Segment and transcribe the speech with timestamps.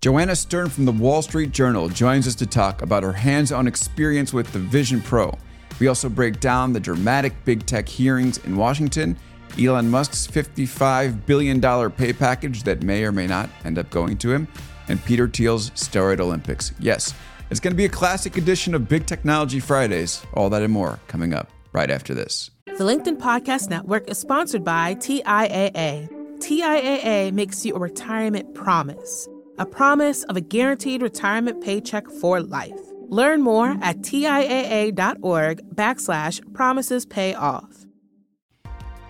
[0.00, 3.66] Joanna Stern from the Wall Street Journal joins us to talk about her hands on
[3.66, 5.36] experience with the Vision Pro.
[5.80, 9.16] We also break down the dramatic big tech hearings in Washington,
[9.60, 14.32] Elon Musk's $55 billion pay package that may or may not end up going to
[14.32, 14.46] him,
[14.86, 16.70] and Peter Thiel's Steroid Olympics.
[16.78, 17.12] Yes,
[17.50, 20.24] it's going to be a classic edition of Big Technology Fridays.
[20.34, 22.52] All that and more coming up right after this.
[22.66, 26.08] The LinkedIn Podcast Network is sponsored by TIAA.
[26.38, 29.28] TIAA makes you a retirement promise
[29.58, 32.78] a promise of a guaranteed retirement paycheck for life.
[33.08, 37.86] Learn more at TIAA.org backslash promises pay off.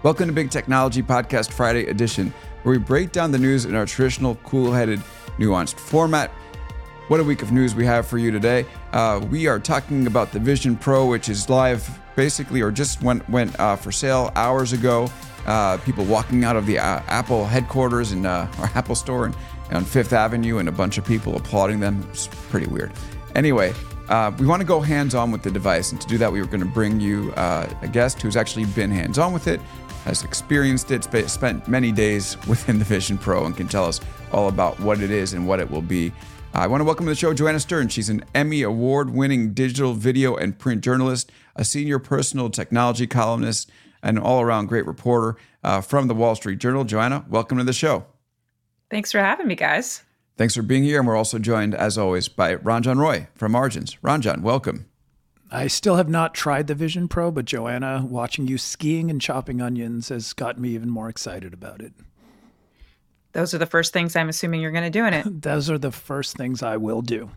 [0.03, 2.33] Welcome to Big Technology Podcast Friday edition,
[2.63, 5.03] where we break down the news in our traditional, cool headed,
[5.39, 6.31] nuanced format.
[7.09, 8.65] What a week of news we have for you today.
[8.93, 13.29] Uh, we are talking about the Vision Pro, which is live basically or just went,
[13.29, 15.11] went uh, for sale hours ago.
[15.47, 19.35] Uh, people walking out of the uh, Apple headquarters and uh, our Apple store and
[19.71, 22.07] on Fifth Avenue and a bunch of people applauding them.
[22.11, 22.93] It's pretty weird.
[23.35, 23.75] Anyway,
[24.09, 26.41] uh, we want to go hands on with the device, and to do that, we
[26.41, 29.61] were going to bring you uh, a guest who's actually been hands on with it,
[30.05, 34.01] has experienced it, sp- spent many days within the Vision Pro, and can tell us
[34.33, 36.13] all about what it is and what it will be.
[36.55, 37.89] I want to welcome to the show Joanna Stern.
[37.89, 43.71] She's an Emmy Award winning digital, video, and print journalist, a senior personal technology columnist,
[44.03, 46.85] and an all around great reporter uh, from the Wall Street Journal.
[46.85, 48.07] Joanna, welcome to the show.
[48.91, 50.03] Thanks for having me, guys.
[50.37, 50.99] Thanks for being here.
[50.99, 53.97] And we're also joined, as always, by Ranjan Roy from Margins.
[54.03, 54.87] Ranjan, welcome.
[55.51, 59.61] I still have not tried the Vision Pro, but Joanna, watching you skiing and chopping
[59.61, 61.93] onions has gotten me even more excited about it.
[63.33, 65.25] Those are the first things I'm assuming you're going to do in it.
[65.43, 67.31] Those are the first things I will do.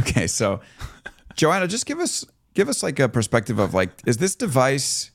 [0.00, 0.60] Okay, so
[1.36, 2.24] Joanna, just give us
[2.54, 5.10] give us like a perspective of like, is this device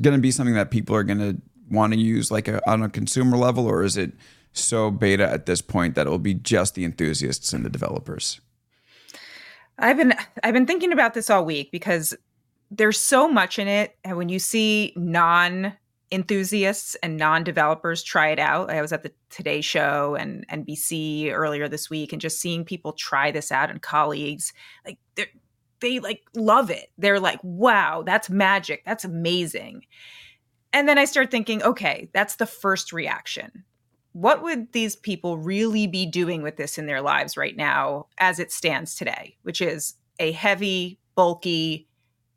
[0.00, 2.82] going to be something that people are going to want to use like a, on
[2.82, 4.12] a consumer level, or is it
[4.52, 8.40] so beta at this point that it will be just the enthusiasts and the developers?
[9.78, 12.14] I've been I've been thinking about this all week because
[12.70, 15.74] there's so much in it, and when you see non
[16.12, 18.70] enthusiasts and non-developers try it out.
[18.70, 22.92] I was at the Today Show and NBC earlier this week, and just seeing people
[22.92, 24.52] try this out and colleagues
[24.84, 25.26] like they
[25.80, 26.90] they like love it.
[26.98, 28.82] They're like, "Wow, that's magic!
[28.84, 29.84] That's amazing!"
[30.72, 33.64] And then I start thinking, okay, that's the first reaction.
[34.12, 38.38] What would these people really be doing with this in their lives right now as
[38.38, 41.88] it stands today, which is a heavy, bulky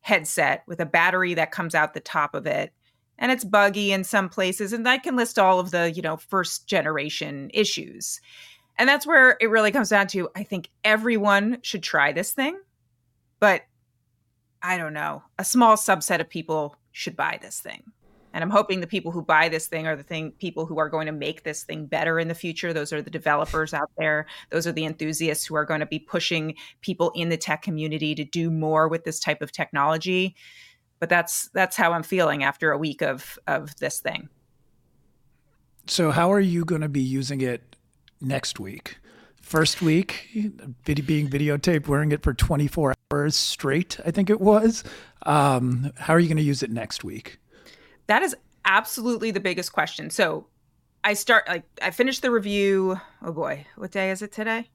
[0.02, 2.74] headset with a battery that comes out the top of it
[3.18, 6.18] and it's buggy in some places and I can list all of the, you know,
[6.18, 8.20] first generation issues.
[8.78, 12.60] And that's where it really comes down to I think everyone should try this thing,
[13.40, 13.62] but
[14.62, 17.84] I don't know, a small subset of people should buy this thing
[18.34, 20.90] and i'm hoping the people who buy this thing are the thing people who are
[20.90, 22.74] going to make this thing better in the future.
[22.74, 24.26] Those are the developers out there.
[24.50, 28.16] Those are the enthusiasts who are going to be pushing people in the tech community
[28.16, 30.36] to do more with this type of technology.
[31.00, 34.30] But that's that's how i'm feeling after a week of of this thing.
[35.88, 37.76] So how are you going to be using it
[38.22, 38.98] next week?
[39.42, 40.28] First week
[40.86, 44.84] being videotaped wearing it for 24 hours straight i think it was.
[45.26, 47.40] Um, how are you going to use it next week
[48.08, 50.10] that is absolutely the biggest question.
[50.10, 50.48] So
[51.04, 53.00] I start like I finished the review.
[53.22, 54.70] Oh boy, what day is it today?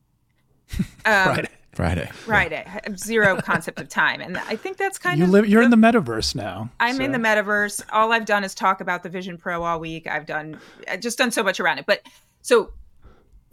[1.06, 1.48] Um, Friday.
[1.72, 2.10] Friday.
[2.12, 2.66] Friday.
[2.96, 5.30] Zero concept of time, and I think that's kind you of.
[5.30, 6.68] Live, you're the, in the metaverse now.
[6.80, 7.04] I'm so.
[7.04, 7.82] in the metaverse.
[7.92, 10.06] All I've done is talk about the Vision Pro all week.
[10.06, 10.60] I've done,
[10.90, 11.86] I've just done so much around it.
[11.86, 12.02] But
[12.42, 12.72] so,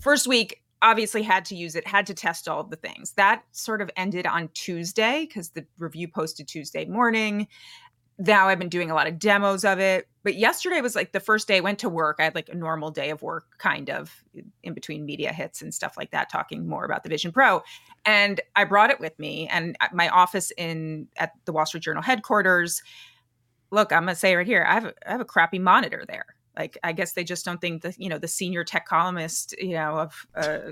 [0.02, 3.14] first week, obviously had to use it, had to test all of the things.
[3.14, 7.48] That sort of ended on Tuesday because the review posted Tuesday morning
[8.18, 10.08] now I've been doing a lot of demos of it.
[10.24, 12.18] But yesterday was like the first day I went to work.
[12.20, 14.24] I had like a normal day of work, kind of
[14.64, 17.62] in between media hits and stuff like that, talking more about the Vision Pro.
[18.06, 19.48] And I brought it with me.
[19.50, 22.82] And my office in at the Wall Street Journal headquarters.
[23.72, 26.35] Look, I'm gonna say right here, I have a, I have a crappy monitor there.
[26.58, 29.74] Like I guess they just don't think that you know the senior tech columnist you
[29.74, 30.72] know of uh,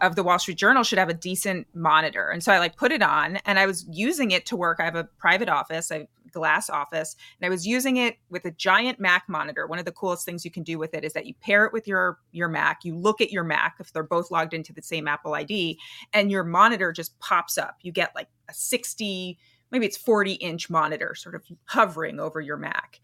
[0.00, 2.28] of the Wall Street Journal should have a decent monitor.
[2.28, 4.78] And so I like put it on, and I was using it to work.
[4.80, 5.90] I have a private office.
[5.90, 9.84] I glass office and i was using it with a giant mac monitor one of
[9.84, 12.18] the coolest things you can do with it is that you pair it with your
[12.32, 15.34] your mac you look at your mac if they're both logged into the same apple
[15.34, 15.78] id
[16.12, 19.38] and your monitor just pops up you get like a 60
[19.70, 23.00] maybe it's 40 inch monitor sort of hovering over your mac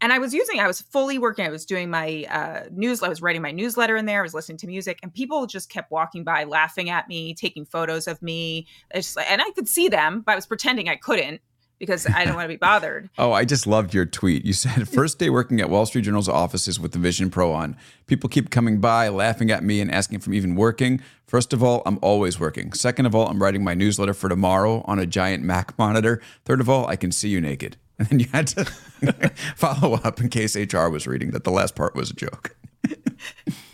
[0.00, 1.46] and I was using, I was fully working.
[1.46, 3.02] I was doing my uh, news.
[3.02, 4.20] I was writing my newsletter in there.
[4.20, 7.64] I was listening to music, and people just kept walking by, laughing at me, taking
[7.64, 8.66] photos of me.
[8.94, 11.40] Just, and I could see them, but I was pretending I couldn't
[11.78, 13.08] because I don't want to be bothered.
[13.18, 14.44] Oh, I just loved your tweet.
[14.44, 17.76] You said, first day working at Wall Street Journal's offices with the Vision Pro on.
[18.06, 21.00] People keep coming by, laughing at me, and asking if I'm even working.
[21.26, 22.72] First of all, I'm always working.
[22.72, 26.20] Second of all, I'm writing my newsletter for tomorrow on a giant Mac monitor.
[26.44, 27.76] Third of all, I can see you naked.
[27.98, 28.64] And then you had to
[29.56, 32.56] follow up in case HR was reading that the last part was a joke.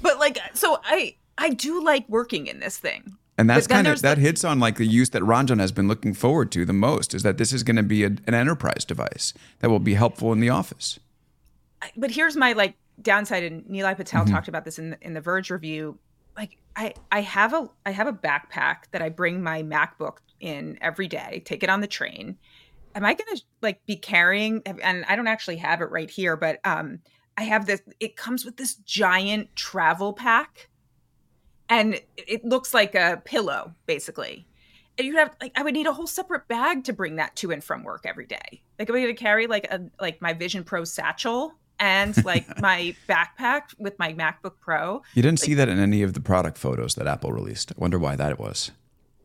[0.00, 3.16] but like, so I I do like working in this thing.
[3.36, 5.88] And that's kind of that the, hits on like the use that Ranjan has been
[5.88, 8.84] looking forward to the most is that this is going to be a, an enterprise
[8.84, 11.00] device that will be helpful in the office.
[11.96, 14.32] But here's my like downside, and Nilay Patel mm-hmm.
[14.32, 15.98] talked about this in the, in the Verge review.
[16.36, 20.78] Like I I have a I have a backpack that I bring my MacBook in
[20.80, 22.36] every day, take it on the train.
[22.94, 24.62] Am I going to like be carrying?
[24.67, 27.00] And I don't actually have it right here, but um,
[27.37, 27.82] I have this.
[28.00, 30.69] It comes with this giant travel pack
[31.69, 34.46] and it looks like a pillow basically
[34.99, 37.50] and you have like i would need a whole separate bag to bring that to
[37.50, 40.64] and from work every day like i'm going to carry like a like my vision
[40.64, 45.69] pro satchel and like my backpack with my macbook pro you didn't like, see that
[45.69, 48.70] in any of the product photos that apple released i wonder why that was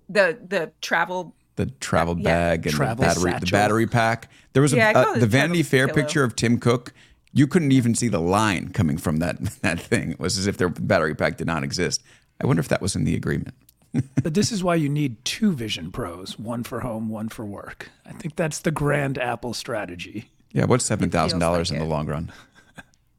[0.08, 3.46] the the travel the travel bag and travel the battery satchel.
[3.46, 6.02] the battery pack there was yeah, a, uh, the vanity fair pillow.
[6.02, 6.94] picture of tim cook
[7.32, 10.12] you couldn't even see the line coming from that that thing.
[10.12, 12.02] It was as if their battery pack did not exist.
[12.42, 13.56] I wonder if that was in the agreement.
[14.24, 17.90] but this is why you need two Vision Pros, one for home, one for work.
[18.06, 20.30] I think that's the grand Apple strategy.
[20.52, 22.32] Yeah, what's seven thousand dollars in the long run?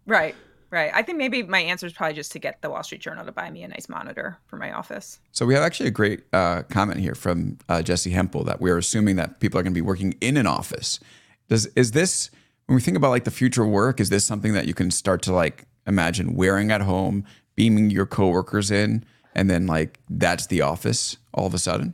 [0.07, 0.35] right,
[0.71, 0.91] right.
[0.95, 3.33] I think maybe my answer is probably just to get the Wall Street Journal to
[3.33, 5.21] buy me a nice monitor for my office.
[5.33, 8.79] So we have actually a great uh, comment here from uh, Jessi Hempel that we're
[8.79, 11.01] assuming that people are going to be working in an office.
[11.49, 12.31] Does is this
[12.67, 14.01] when we think about like the future work?
[14.01, 17.25] Is this something that you can start to like imagine wearing at home?
[17.61, 21.93] beaming your coworkers in and then like that's the office all of a sudden?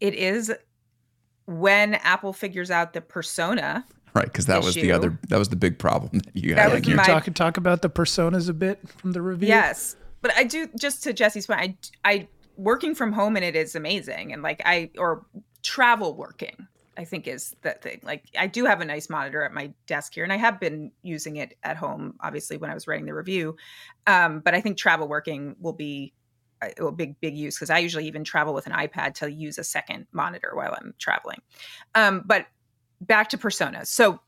[0.00, 0.52] It is
[1.46, 3.84] when Apple figures out the persona.
[4.14, 4.66] Right, because that issue.
[4.66, 6.82] was the other that was the big problem that you that had.
[6.82, 9.48] Can you my, talk talk about the personas a bit from the review?
[9.48, 11.60] Yes, but I do just to Jessi's point.
[11.60, 15.24] I I working from home and it is amazing, and like I or
[15.62, 18.00] travel working I think is the thing.
[18.02, 20.92] Like I do have a nice monitor at my desk here, and I have been
[21.02, 23.56] using it at home, obviously when I was writing the review.
[24.06, 26.12] Um, but I think travel working will be
[26.62, 29.58] a, a big big use because I usually even travel with an iPad to use
[29.58, 31.40] a second monitor while I'm traveling.
[31.94, 32.46] Um, but
[33.06, 33.88] back to personas.
[33.88, 34.20] So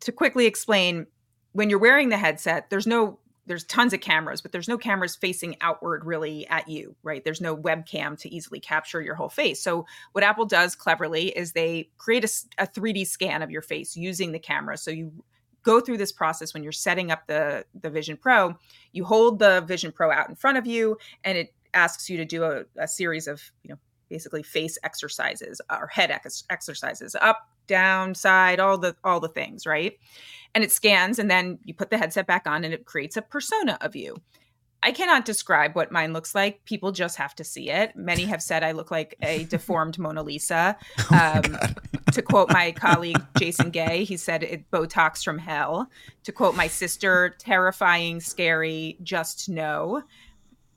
[0.00, 1.06] to quickly explain,
[1.52, 5.16] when you're wearing the headset, there's no there's tons of cameras, but there's no cameras
[5.16, 7.24] facing outward really at you, right?
[7.24, 9.62] There's no webcam to easily capture your whole face.
[9.62, 13.96] So what Apple does cleverly is they create a, a 3D scan of your face
[13.96, 14.76] using the camera.
[14.76, 15.12] So you
[15.62, 18.54] go through this process when you're setting up the the Vision Pro.
[18.92, 22.24] You hold the Vision Pro out in front of you, and it asks you to
[22.24, 23.78] do a, a series of you know
[24.08, 29.66] basically face exercises or head ex- exercises up down side all the all the things
[29.66, 29.98] right
[30.54, 33.22] and it scans and then you put the headset back on and it creates a
[33.22, 34.16] persona of you
[34.82, 36.64] I cannot describe what mine looks like.
[36.64, 37.96] People just have to see it.
[37.96, 40.76] Many have said I look like a deformed Mona Lisa.
[41.10, 41.58] Oh um,
[42.12, 45.90] to quote my colleague Jason Gay, he said it Botox from hell.
[46.24, 50.02] To quote my sister, terrifying, scary, just no.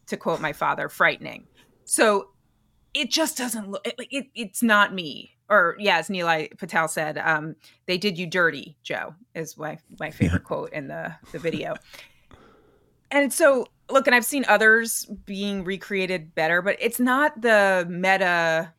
[0.07, 1.45] To quote my father, frightening.
[1.85, 2.29] So
[2.93, 3.85] it just doesn't look.
[3.85, 7.55] It, it, it's not me or yeah, as Nilay Patel said, um,
[7.85, 11.75] they did you dirty, Joe, is my my favorite quote in the the video.
[13.11, 18.73] And so, look, and I've seen others being recreated better, but it's not the meta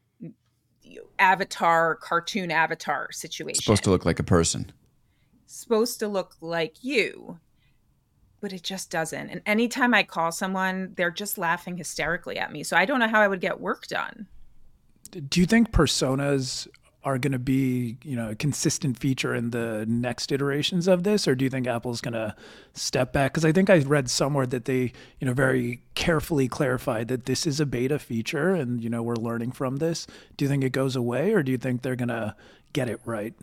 [1.18, 3.56] avatar cartoon avatar situation.
[3.58, 4.72] It's supposed to look like a person.
[5.46, 7.38] supposed to look like you,
[8.42, 9.30] but it just doesn't.
[9.30, 12.62] And anytime I call someone, they're just laughing hysterically at me.
[12.62, 14.26] So I don't know how I would get work done
[15.20, 16.66] do you think personas
[17.04, 21.26] are going to be you know a consistent feature in the next iterations of this
[21.26, 22.34] or do you think apple's going to
[22.74, 27.08] step back because i think i read somewhere that they you know very carefully clarified
[27.08, 30.06] that this is a beta feature and you know we're learning from this
[30.36, 32.34] do you think it goes away or do you think they're going to
[32.72, 33.34] get it right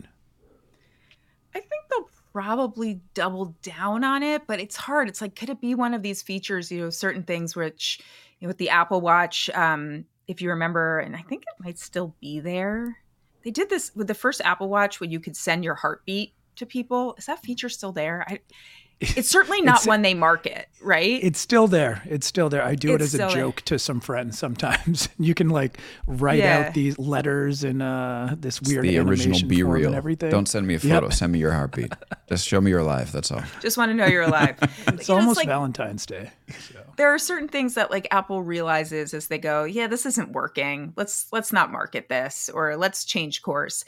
[2.32, 6.02] probably double down on it but it's hard it's like could it be one of
[6.02, 8.00] these features you know certain things which
[8.38, 11.76] you know with the apple watch um if you remember, and I think it might
[11.76, 12.98] still be there.
[13.42, 16.66] They did this with the first Apple Watch when you could send your heartbeat to
[16.66, 17.16] people.
[17.18, 18.24] Is that feature still there?
[18.28, 18.38] I
[19.00, 21.18] it's certainly not one they market, right?
[21.22, 22.02] It's still there.
[22.06, 22.62] It's still there.
[22.62, 23.36] I do It's it as a still there.
[23.38, 25.08] joke to some friends sometimes.
[25.18, 26.66] you can like write Yeah.
[26.68, 29.86] out these letters in uh, this weird the original animation be form real.
[29.88, 30.30] and everything.
[30.30, 31.02] Don't send me a Yep.
[31.02, 31.08] photo.
[31.10, 31.92] Send me your heartbeat.
[32.28, 33.10] Just show me you're alive.
[33.12, 33.42] That's all.
[33.60, 34.56] Just want to know you're alive.
[34.88, 36.30] It's You know, almost like, Valentine's Day.
[36.70, 36.80] So.
[36.96, 40.92] there are certain things that like Apple realizes as they go, yeah, this isn't working.
[40.96, 43.84] Let's let's not market this or let's change course.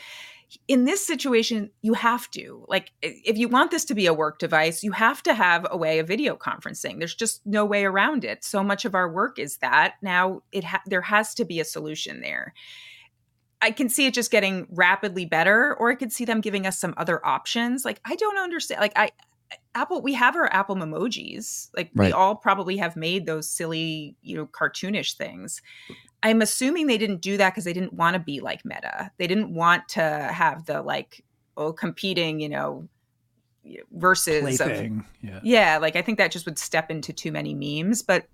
[0.68, 2.64] In this situation, you have to.
[2.68, 5.76] Like if you want this to be a work device, you have to have a
[5.76, 6.99] way of video conferencing.
[6.99, 8.44] There's just no way around it.
[8.44, 9.94] So much of our work is that.
[10.02, 12.54] Now it ha- there has to be a solution there.
[13.61, 16.78] I can see it just getting rapidly better or I could see them giving us
[16.78, 17.85] some other options.
[17.85, 19.11] Like I don't understand like I
[19.75, 21.69] Apple, we have our Apple emojis.
[21.76, 22.09] Like Right.
[22.09, 25.62] we all probably have made those silly, you know, cartoonish things.
[26.23, 29.11] I'm assuming they didn't do that because they didn't want to be like Meta.
[29.19, 31.25] They didn't want to have the like
[31.57, 32.88] oh competing, you know,
[33.93, 34.71] versus of,
[35.23, 35.41] Yeah.
[35.43, 35.79] yeah.
[35.79, 38.02] Like I think that just would step into too many memes.
[38.02, 38.26] But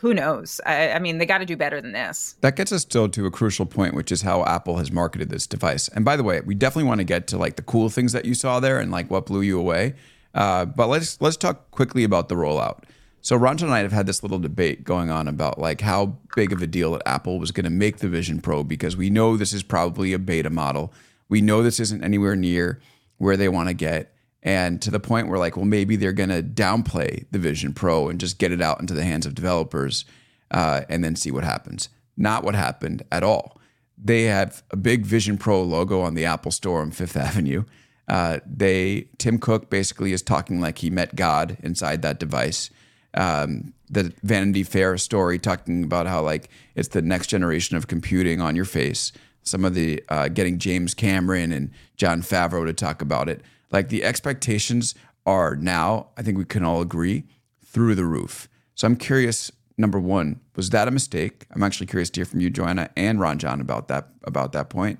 [0.00, 0.60] who knows?
[0.66, 2.36] I, I mean, they got to do better than this.
[2.40, 5.46] That gets us still to a crucial point, which is how Apple has marketed this
[5.46, 5.88] device.
[5.88, 8.24] And by the way, we definitely want to get to like the cool things that
[8.24, 9.94] you saw there and like what blew you away.
[10.34, 12.82] Uh, but let's let's talk quickly about the rollout.
[13.22, 16.52] So Ranjan and I have had this little debate going on about like how big
[16.52, 19.36] of a deal that Apple was going to make the Vision Pro because we know
[19.36, 20.92] this is probably a beta model.
[21.28, 22.80] We know this isn't anywhere near
[23.18, 24.12] where they want to get.
[24.46, 28.08] And to the point where like, well, maybe they're going to downplay the Vision Pro
[28.08, 30.04] and just get it out into the hands of developers
[30.52, 31.88] uh, and then see what happens.
[32.16, 33.60] Not what happened at all.
[33.98, 37.64] They have a big Vision Pro logo on the Apple Store on Fifth Avenue.
[38.06, 42.70] Uh, they Tim Cook basically is talking like he met God inside that device.
[43.14, 48.40] Um, the Vanity Fair story talking about how like it's the next generation of computing
[48.40, 49.10] on your face.
[49.46, 53.42] Some of the uh, getting James Cameron and Jon Favreau to talk about it.
[53.70, 57.24] Like the expectations are now, I think we can all agree,
[57.64, 58.48] through the roof.
[58.74, 59.52] So I'm curious.
[59.78, 61.44] Number one, was that a mistake?
[61.50, 64.98] I'm actually curious to hear from you, Joanna and Ranjan, about that about that point.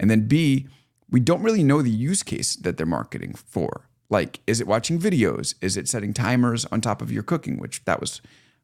[0.00, 0.66] And then B,
[1.08, 3.88] we don't really know the use case that they're marketing for.
[4.10, 5.54] Like, is it watching videos?
[5.60, 7.58] Is it setting timers on top of your cooking?
[7.58, 8.20] Which that was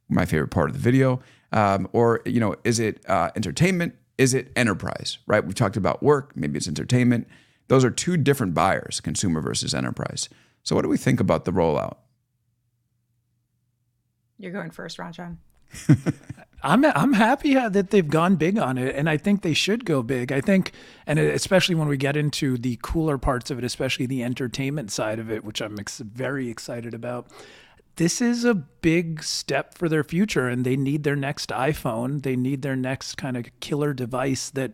[0.08, 1.20] my favorite part of the video.
[1.52, 3.94] Um, or you know, is it uh, entertainment?
[4.22, 5.18] Is it enterprise?
[5.26, 5.44] Right?
[5.44, 6.36] We've talked about work.
[6.36, 7.26] Maybe it's entertainment.
[7.66, 10.28] Those are two different buyers: consumer versus enterprise.
[10.62, 11.96] So, what do we think about the rollout?
[14.38, 15.38] You're going first, Ranjan.
[16.62, 19.84] I'm I'm happy uh, that they've gone big on it, and I think they should
[19.84, 20.30] go big.
[20.30, 20.70] I think,
[21.04, 25.18] and especially when we get into the cooler parts of it, especially the entertainment side
[25.18, 27.26] of it, which I'm ex- very excited about.
[27.96, 32.22] This is a big step for their future, and they need their next iPhone.
[32.22, 34.72] They need their next kind of killer device that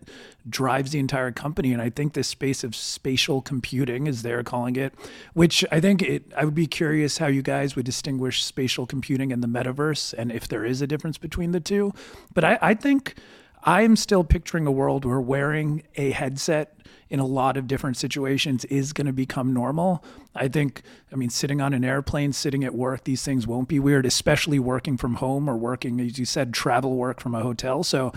[0.48, 1.72] drives the entire company.
[1.72, 4.94] And I think this space of spatial computing, as they're calling it,
[5.34, 9.32] which I think it, I would be curious how you guys would distinguish spatial computing
[9.32, 11.92] and the metaverse, and if there is a difference between the two.
[12.34, 13.16] But I, I think
[13.64, 16.74] I'm still picturing a world where wearing a headset
[17.10, 20.04] in a lot of different situations is going to become normal.
[20.34, 23.78] I think, I mean, sitting on an airplane, sitting at work, these things won't be
[23.78, 27.82] weird, especially working from home or working, as you said, travel work from a hotel.
[27.82, 28.12] So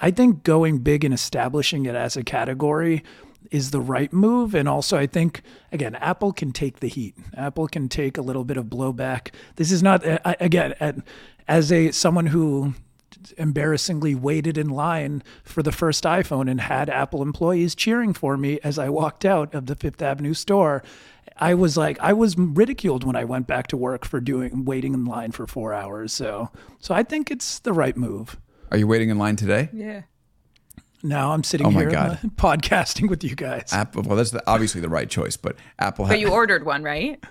[0.00, 3.04] I think going big and establishing it as a category
[3.50, 4.54] is the right move.
[4.54, 7.14] And also, I think, again, Apple can take the heat.
[7.36, 9.32] Apple can take a little bit of blowback.
[9.56, 10.02] This is not,
[10.40, 11.02] again,
[11.46, 12.74] as a someone who
[13.38, 18.58] embarrassingly waited in line for the first iPhone and had Apple employees cheering for me
[18.62, 20.82] as I walked out of the Fifth Avenue store.
[21.38, 24.94] I was like, I was ridiculed when I went back to work for doing waiting
[24.94, 26.12] in line for four hours.
[26.12, 28.38] So, so I think it's the right move.
[28.70, 29.68] Are you waiting in line today?
[29.72, 30.02] Yeah.
[31.02, 32.18] Now I'm sitting Oh my here God.
[32.36, 33.70] podcasting with you guys.
[33.72, 34.02] Apple.
[34.02, 36.06] Well, that's the, obviously the right choice, but Apple.
[36.06, 37.22] But you ordered one, right?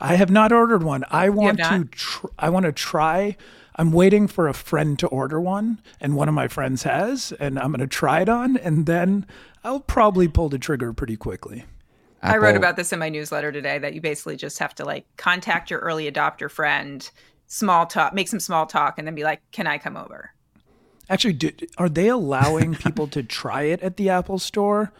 [0.00, 1.04] I have not ordered one.
[1.10, 1.88] I want to.
[1.90, 3.36] Tr- I want to try.
[3.76, 7.58] I'm waiting for a friend to order one, and one of my friends has, and
[7.58, 9.26] I'm going to try it on, and then
[9.64, 11.64] I'll probably pull the trigger pretty quickly.
[12.22, 15.04] I wrote about this in my newsletter today that you basically just have to like
[15.16, 17.08] contact your early adopter friend,
[17.48, 20.32] small talk, make some small talk, and then be like, "Can I come over?"
[21.10, 24.90] Actually, do, are they allowing people to try it at the Apple Store?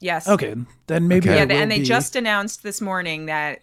[0.00, 0.26] Yes.
[0.26, 0.54] Okay,
[0.86, 1.38] then maybe Okay.
[1.38, 3.60] Yeah, will and they be- just announced this morning that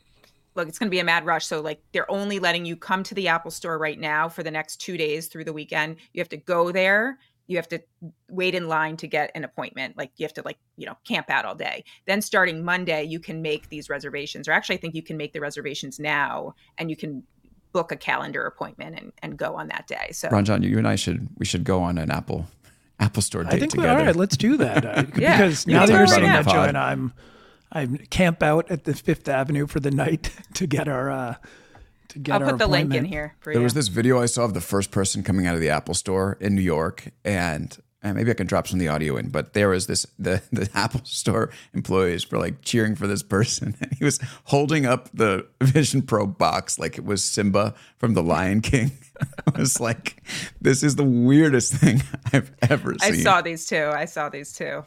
[0.55, 1.45] look, it's going to be a mad rush.
[1.45, 4.51] So like they're only letting you come to the Apple Store right now for the
[4.51, 5.97] next two days through the weekend.
[6.13, 7.19] You have to go there.
[7.47, 7.79] You have to
[8.27, 9.97] wait in line to get an appointment.
[9.97, 11.83] Like you have to like you know camp out all day.
[12.07, 14.47] Then starting Monday, you can make these reservations.
[14.47, 17.24] Or actually, I think you can make the reservations now, and you can
[17.71, 20.09] book a calendar appointment and, and go on that day.
[20.13, 22.47] So Ranjan, you and I should we should go on an Apple
[23.00, 24.00] Apple Store date I think we, together.
[24.00, 24.15] all right.
[24.15, 26.51] Let's do that uh, Yeah, because we now that you're saying that, now.
[26.53, 27.13] Joanna, I'm
[27.72, 31.36] I camp out at the Fifth Avenue for the night to get our uh,
[32.10, 33.63] to get I'll our put the link in here for There you.
[33.63, 36.38] was this video I saw of the first person coming out of the Apple store
[36.39, 39.53] in New York, and, and maybe I can drop some of the audio in, but
[39.53, 43.91] there was this the the Apple store employees were like cheering for this person, and
[43.93, 48.62] he was holding up the Vision Pro box like it was Simba from The Lion
[48.62, 48.91] King.
[49.48, 50.22] I was like,
[50.62, 52.03] this is the weirdest thing
[52.34, 53.13] I've ever seen.
[53.13, 53.89] I saw these too.
[53.93, 54.84] I saw these too.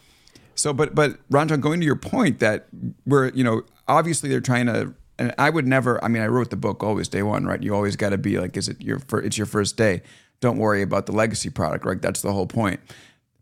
[0.58, 2.66] So, but but Ranjan, going to your point that
[3.06, 6.02] we're you know obviously they're trying to, and I would never.
[6.04, 7.62] I mean, I wrote the book always day one, right?
[7.62, 10.02] You always got to be like, is it your fir- it's your first day?
[10.40, 12.00] Don't worry about the legacy product, right?
[12.00, 12.80] That's the whole point.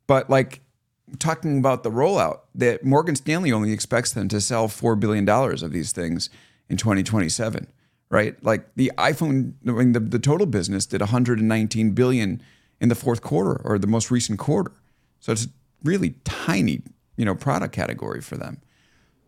[0.07, 0.61] But like
[1.19, 5.63] talking about the rollout, that Morgan Stanley only expects them to sell four billion dollars
[5.63, 6.31] of these things
[6.69, 7.67] in 2027,
[8.11, 8.43] right?
[8.43, 12.43] Like the iPhone, I mean, the, the total business did 119 billion
[12.81, 14.73] in the fourth quarter or the most recent quarter.
[15.21, 15.49] So it's
[15.83, 16.83] really tiny,
[17.17, 18.61] you know, product category for them.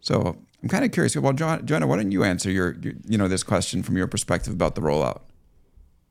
[0.01, 1.17] So I'm kind of curious.
[1.17, 4.07] Well, John, Joanna, why don't you answer your, your, you know, this question from your
[4.07, 5.21] perspective about the rollout?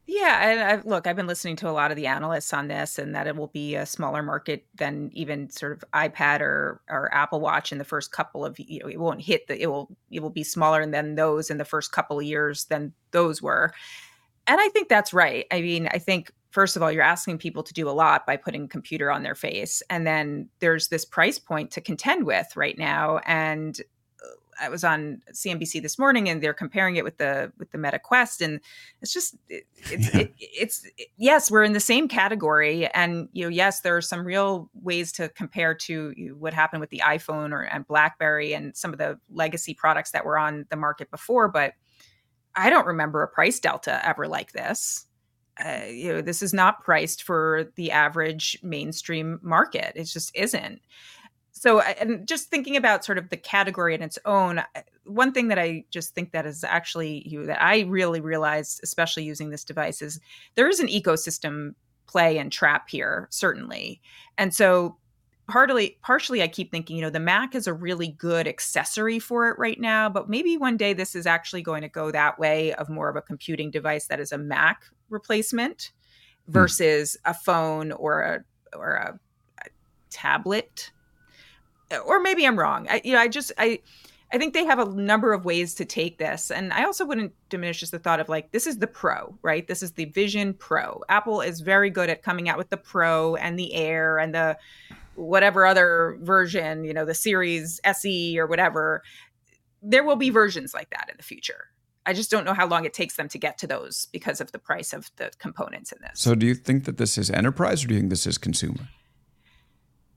[0.10, 2.98] Yeah, and I, look, I've been listening to a lot of the analysts on this,
[2.98, 7.14] and that it will be a smaller market than even sort of iPad or or
[7.14, 9.90] Apple Watch in the first couple of you know it won't hit the it will
[10.10, 13.74] it will be smaller than those in the first couple of years than those were,
[14.48, 15.46] and I think that's right.
[15.52, 18.38] I mean, I think first of all, you're asking people to do a lot by
[18.38, 22.56] putting a computer on their face, and then there's this price point to contend with
[22.56, 23.80] right now, and
[24.24, 27.78] uh, I was on CNBC this morning, and they're comparing it with the with the
[27.78, 28.60] Meta Quest, and
[29.02, 30.22] it's just it, it's Yeah.
[30.22, 30.86] it, it's
[31.18, 35.12] yes, we're in the same category, and you know, yes, there are some real ways
[35.14, 38.94] to compare to you know, what happened with the iPhone or and BlackBerry and some
[38.94, 41.74] of the legacy products that were on the market before, but
[42.56, 45.06] I don't remember a price delta ever like this.
[45.64, 49.92] Uh, you know, this is not priced for the average mainstream market.
[49.96, 50.82] It just isn't
[51.58, 54.64] so and just thinking about sort of the category in its own
[55.06, 59.24] one thing that i just think that is actually you that i really realized especially
[59.24, 60.20] using this device is
[60.56, 61.74] there is an ecosystem
[62.06, 64.02] play and trap here certainly
[64.38, 64.98] and so
[65.48, 69.50] partly partially i keep thinking you know the mac is a really good accessory for
[69.50, 72.74] it right now but maybe one day this is actually going to go that way
[72.74, 75.92] of more of a computing device that is a mac replacement
[76.46, 76.52] hmm.
[76.52, 78.44] versus a phone or a
[78.76, 79.20] or a,
[79.64, 79.70] a
[80.10, 80.92] tablet
[81.92, 82.88] uh, or maybe I'm wrong.
[82.90, 83.80] I, you know, I just I
[84.34, 87.34] I think they have a number of ways to take this, and I also wouldn't
[87.50, 89.68] diminish just the thought of like this is the Pro, right?
[89.68, 91.02] This is the Vision Pro.
[91.10, 94.58] Apple is very good at coming out with the Pro and the Air and the
[95.18, 99.04] whatever other version, you know, the Series SE or whatever.
[99.82, 101.66] There will be versions like that in the future.
[102.06, 104.52] I just don't know how long it takes them to get to those because of
[104.54, 106.20] the price of the components in this.
[106.22, 108.88] So do you think that this is enterprise or do you think this is consumer?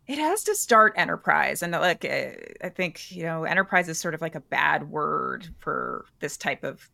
[0.06, 2.30] it has to start enterprise and like uh,
[2.64, 6.64] i think you know enterprise is sort of like a bad word for this type
[6.64, 6.88] of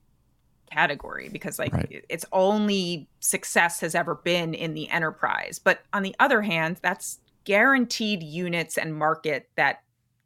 [0.71, 2.05] category because like Right.
[2.11, 7.19] its only success has ever been in the enterprise but on the other hand that's
[7.47, 9.83] guaranteed units and market that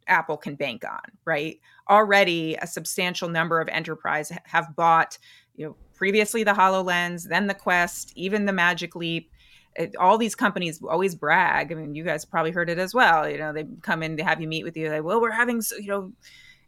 [0.07, 5.17] apple can bank on right already a substantial number of enterprise have bought
[5.55, 9.31] you know previously the hololens then the quest even the magic leap
[9.75, 11.71] it, all these companies always brag.
[11.71, 13.29] I mean, you guys probably heard it as well.
[13.29, 14.89] You know, they come in to have you meet with you.
[14.89, 16.11] Like, well, we're having, you know,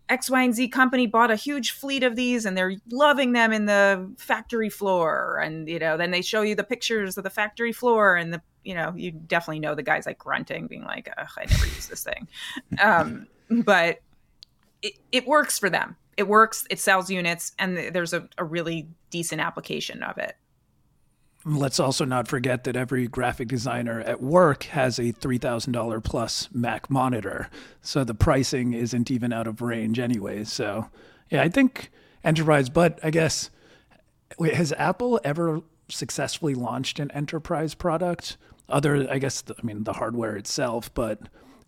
[0.09, 3.51] X, Y, and Z company bought a huge fleet of these, and they're loving them
[3.51, 5.39] in the factory floor.
[5.43, 8.41] And you know, then they show you the pictures of the factory floor, and the,
[8.63, 12.03] you know, you definitely know the guys like grunting, being like, I never use this
[12.03, 12.27] thing.
[12.81, 13.99] Um, but
[14.81, 15.95] it, it works for them.
[16.17, 16.65] It works.
[16.69, 20.35] It sells units, and th- there's a, a really decent application of it.
[21.45, 26.89] Let's also not forget that every graphic designer at work has a $3,000 plus Mac
[26.89, 27.49] monitor.
[27.81, 30.45] So the pricing isn't even out of range anyway.
[30.45, 30.89] So,
[31.29, 31.91] yeah, I think
[32.23, 33.49] enterprise, but I guess,
[34.39, 38.37] wait, has Apple ever successfully launched an enterprise product?
[38.73, 41.19] Other, I guess, the, I mean, the hardware itself, but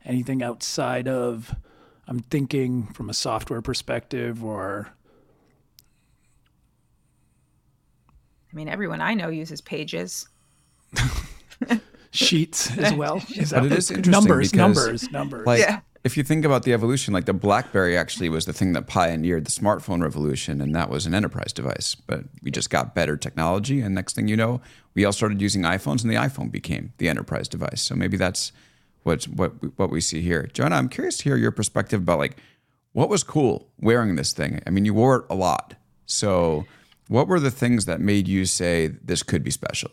[0.03, 1.55] anything outside of,
[2.07, 4.89] I'm thinking from a software perspective or
[8.51, 10.27] I mean, everyone I know uses Pages.
[12.11, 13.17] sheets as well.
[13.35, 15.45] Is But it that- is interesting numbers, because, numbers, numbers.
[15.45, 15.81] Like, Yeah.
[16.05, 19.43] If you think about the evolution, like the BlackBerry actually was the thing that pioneered
[19.43, 21.95] the smartphone revolution, and that was an enterprise device.
[21.95, 24.61] But we just got better technology, and next thing you know,
[24.93, 27.81] we all started using iPhones, and the iPhone became the enterprise device.
[27.81, 28.51] So maybe that's
[29.01, 30.47] what we- what we see here.
[30.53, 32.37] Joanna, I'm curious to hear your perspective about like
[32.93, 34.61] what was cool wearing this thing.
[34.67, 35.73] I mean, you wore it a lot.
[36.05, 36.65] So,
[37.07, 39.91] what were the things that made you say this could be special?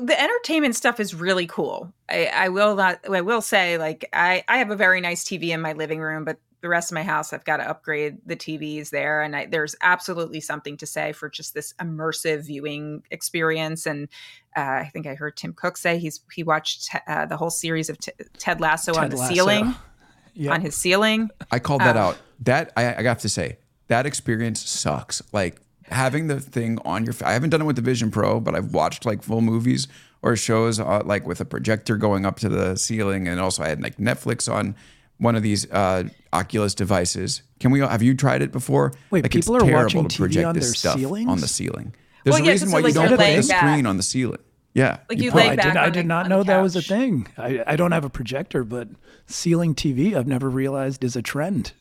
[0.00, 1.92] The entertainment stuff is really cool.
[2.08, 3.00] I, I will not.
[3.10, 6.24] I will say, like, I I have a very nice TV in my living room,
[6.24, 9.22] but the rest of my house, I've got to upgrade the TVs there.
[9.22, 13.86] And I, there's absolutely something to say for just this immersive viewing experience.
[13.86, 14.08] And
[14.56, 17.88] uh, I think I heard Tim Cook say he's he watched uh, the whole series
[17.88, 19.34] of t- Ted Lasso Ted on the Lasso.
[19.34, 19.74] ceiling,
[20.34, 20.52] yep.
[20.52, 21.30] on his ceiling.
[21.50, 22.18] I called that um, out.
[22.40, 25.22] That I, I have to say that experience sucks.
[25.32, 27.14] Like having the thing on your.
[27.24, 29.88] I haven't done it with the Vision Pro, but I've watched like full movies
[30.22, 33.68] or shows uh, like with a projector going up to the ceiling, and also I
[33.68, 34.74] had like Netflix on
[35.18, 37.42] one of these uh, Oculus devices.
[37.58, 37.80] Can we?
[37.80, 38.92] Have you tried it before?
[39.10, 41.94] Wait, like people are watching TV on their ceilings on the ceiling.
[42.24, 43.58] There's well, a yeah, reason why like you don't put the back.
[43.58, 44.40] screen on the ceiling.
[44.74, 45.66] Yeah, like you, you lay back.
[45.66, 47.26] I did, I did not know that was a thing.
[47.36, 48.88] I, I don't have a projector, but
[49.26, 51.72] ceiling TV I've never realized is a trend.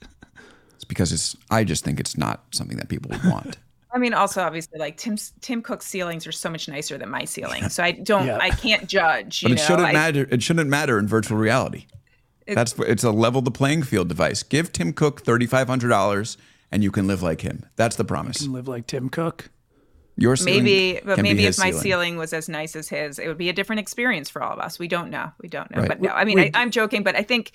[0.76, 1.36] It's because it's.
[1.52, 3.58] I just think it's not something that people would want.
[3.92, 7.26] I mean, also obviously, like Tim's Tim Cook's ceilings are so much nicer than my
[7.26, 8.38] ceiling, so I don't, yeah.
[8.40, 9.42] I can't judge.
[9.42, 9.64] but it know?
[9.64, 10.28] shouldn't I, matter.
[10.30, 11.88] It shouldn't matter in virtual reality.
[12.46, 14.44] It, That's it's a level the playing field device.
[14.44, 16.38] Give Tim Cook thirty five hundred dollars,
[16.72, 17.66] and you can live like him.
[17.76, 18.42] That's the promise.
[18.42, 19.50] You can live like Tim Cook.
[20.18, 21.82] Your maybe, but maybe if my ceiling.
[21.82, 24.60] ceiling was as nice as his, it would be a different experience for all of
[24.60, 24.78] us.
[24.78, 25.32] We don't know.
[25.42, 25.80] We don't know.
[25.80, 25.88] Right.
[25.88, 27.54] But no, I mean, I, I'm joking, but I think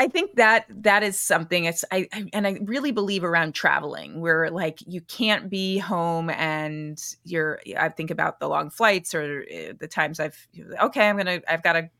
[0.00, 4.22] I think that that is something it's I, I, and I really believe around traveling
[4.22, 9.44] where like you can't be home and you're I think about the long flights or
[9.50, 10.48] eh, the times I've
[10.82, 11.90] okay I'm going to I've got to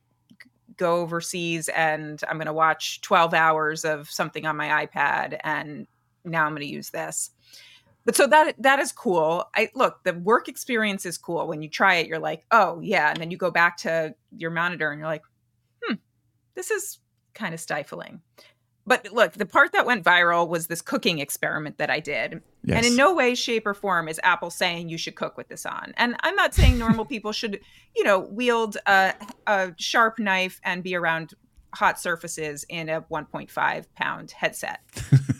[0.78, 5.86] go overseas and I'm going to watch 12 hours of something on my iPad and
[6.24, 7.32] now I'm going to use this.
[8.06, 9.44] But so that that is cool.
[9.54, 11.46] I look, the work experience is cool.
[11.46, 14.50] When you try it, you're like, "Oh, yeah." And then you go back to your
[14.50, 15.22] monitor and you're like,
[15.82, 15.96] "Hmm.
[16.54, 16.98] This is
[17.34, 18.20] kind of stifling."
[18.86, 22.42] But look, the part that went viral was this cooking experiment that I did.
[22.64, 22.78] Yes.
[22.78, 25.64] And in no way, shape, or form is Apple saying you should cook with this
[25.66, 25.92] on.
[25.96, 27.60] And I'm not saying normal people should,
[27.94, 29.14] you know, wield a,
[29.46, 31.34] a sharp knife and be around
[31.74, 34.80] hot surfaces in a 1.5 pound headset.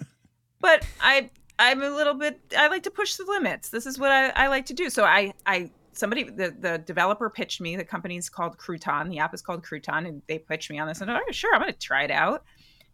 [0.60, 3.70] but I I'm a little bit I like to push the limits.
[3.70, 4.90] This is what I, I like to do.
[4.90, 9.34] So I I somebody the, the developer pitched me the company's called crouton the app
[9.34, 11.78] is called crouton and they pitched me on this and oh sure i'm going to
[11.78, 12.44] try it out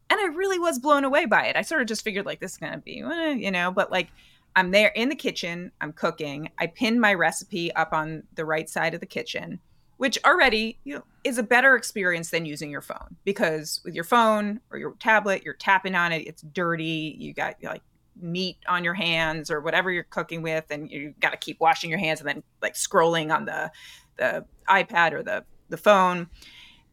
[0.08, 1.56] and I really was blown away by it.
[1.56, 4.08] I sort of just figured like this is gonna be, eh, you know, but like
[4.54, 6.50] I'm there in the kitchen, I'm cooking.
[6.58, 9.60] I pinned my recipe up on the right side of the kitchen,
[9.96, 14.04] which already you know, is a better experience than using your phone because with your
[14.04, 17.16] phone or your tablet, you're tapping on it, it's dirty.
[17.18, 17.82] You got like
[18.20, 21.90] meat on your hands or whatever you're cooking with, and you got to keep washing
[21.90, 23.70] your hands and then like scrolling on the
[24.16, 26.28] the iPad or the the phone.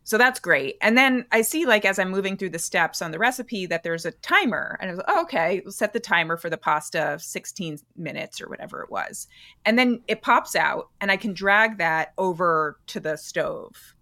[0.06, 0.76] So that's great.
[0.82, 3.84] And then I see, like, as I'm moving through the steps on the recipe, that
[3.84, 4.78] there's a timer.
[4.82, 8.42] And I was like, oh, okay, we'll set the timer for the pasta 16 minutes
[8.42, 9.28] or whatever it was.
[9.64, 13.96] And then it pops out, and I can drag that over to the stove.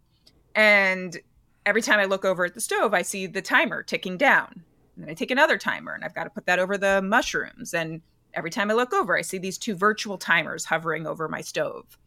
[0.56, 1.20] And
[1.68, 4.64] every time I look over at the stove, I see the timer ticking down.
[5.02, 7.74] And then I take another timer, and I've got to put that over the mushrooms.
[7.74, 8.02] And
[8.36, 11.98] every time I look over, I see these two virtual timers hovering over my stove.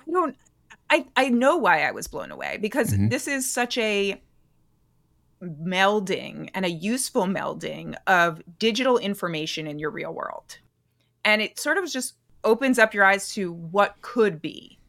[0.00, 0.36] I don't
[0.90, 3.08] I I know why I was blown away because mm-hmm.
[3.08, 4.20] this is such a
[5.40, 10.58] melding and a useful melding of digital information in your real world.
[11.24, 14.79] And it sort of just opens up your eyes to what could be.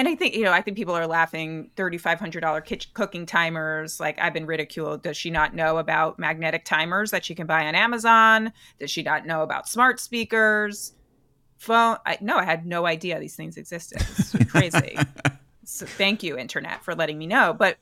[0.00, 4.00] And I think, you know, I think people are laughing $3,500 kitchen cooking timers.
[4.00, 5.02] Like I've been ridiculed.
[5.02, 8.50] Does she not know about magnetic timers that she can buy on Amazon?
[8.78, 10.94] Does she not know about smart speakers?
[11.58, 11.98] phone.
[12.06, 14.00] I, no, I had no idea these things existed.
[14.00, 14.96] It's crazy.
[15.64, 17.52] so thank you, internet, for letting me know.
[17.52, 17.76] But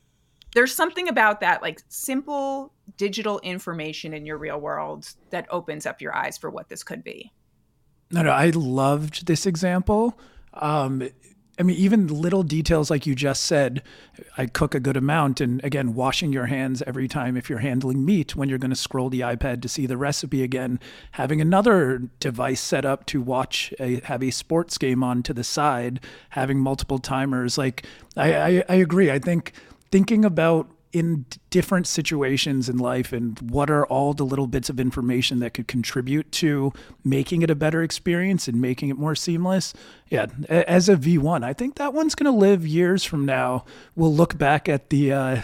[0.53, 6.01] there's something about that, like simple digital information in your real world that opens up
[6.01, 7.31] your eyes for what this could be.
[8.11, 10.19] No, no, I loved this example.
[10.53, 11.07] Um,
[11.59, 13.83] I mean, even little details like you just said,
[14.37, 15.41] I cook a good amount.
[15.41, 18.77] And again, washing your hands every time if you're handling meat when you're going to
[18.77, 20.79] scroll the iPad to see the recipe again,
[21.11, 25.43] having another device set up to watch a, have a sports game on to the
[25.43, 27.57] side, having multiple timers.
[27.57, 29.11] Like, I, I, I agree.
[29.11, 29.51] I think
[29.91, 34.79] thinking about in different situations in life and what are all the little bits of
[34.79, 36.73] information that could contribute to
[37.03, 39.73] making it a better experience and making it more seamless?
[40.09, 43.65] Yeah as a v1 i think that one's going to live years from now.
[43.95, 45.41] We'll look back at the uh,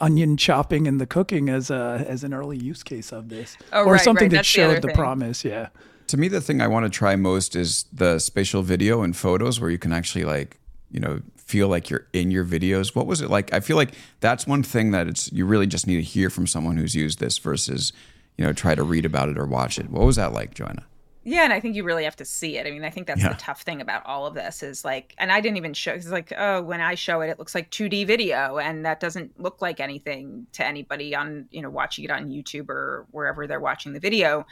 [0.00, 3.56] onion chopping and the cooking as a as an early use case of this.
[3.72, 4.30] Oh, or right, something right.
[4.30, 5.68] that That's showed the, the promise yeah.
[6.08, 9.60] To me the thing i want to try most is the spatial video and photos
[9.60, 10.58] where you can actually like
[10.90, 12.94] you know feel like you're in your videos?
[12.94, 13.52] What was it like?
[13.52, 16.46] I feel like that's one thing that it's you really just need to hear from
[16.46, 17.92] someone who's used this versus,
[18.36, 19.90] you know, try to read about it or watch it.
[19.90, 20.84] What was that like, Joanna?
[21.24, 22.66] Yeah, and I think you really have to see it.
[22.66, 23.28] I mean, I think that's Yeah.
[23.28, 25.92] the tough thing about all of this is like, and I didn't even show.
[25.92, 29.38] It's like, oh, when I show it, it looks like 2D video, and that doesn't
[29.38, 33.60] look like anything to anybody on you know watching it on YouTube or wherever they're
[33.60, 34.44] watching the video.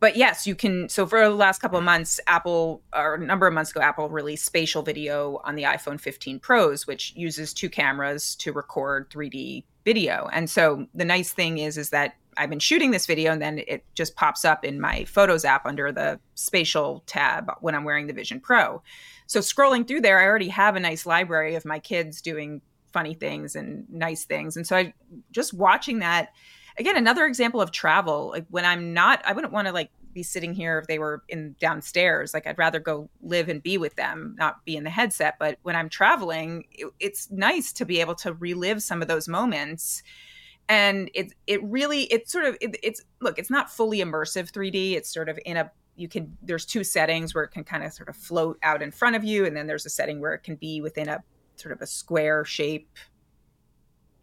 [0.00, 0.88] But yes, you can.
[0.88, 4.08] So for the last couple of months, Apple, or a number of months ago, Apple
[4.08, 9.64] released spatial video on the iPhone 15 Pros, which uses two cameras to record 3D
[9.84, 10.28] video.
[10.32, 13.62] And so the nice thing is, is that I've been shooting this video and then
[13.66, 18.06] it just pops up in my Photos app under the spatial tab when I'm wearing
[18.06, 18.82] the Vision Pro.
[19.26, 23.14] So scrolling through there, I already have a nice library of my kids doing funny
[23.14, 24.56] things and nice things.
[24.56, 24.94] And so I
[25.30, 26.30] just watching that
[26.78, 28.30] again, another example of travel.
[28.30, 31.22] Like when I'm not, I wouldn't want to like be sitting here if they were
[31.28, 32.34] in downstairs.
[32.34, 35.36] Like I'd rather go live and be with them, not be in the headset.
[35.38, 39.28] But when I'm traveling, it, it's nice to be able to relive some of those
[39.28, 40.02] moments
[40.68, 44.92] and it it really it's sort of it, it's look it's not fully immersive 3d
[44.92, 47.92] it's sort of in a you can there's two settings where it can kind of
[47.92, 50.42] sort of float out in front of you and then there's a setting where it
[50.42, 51.22] can be within a
[51.56, 52.88] sort of a square shape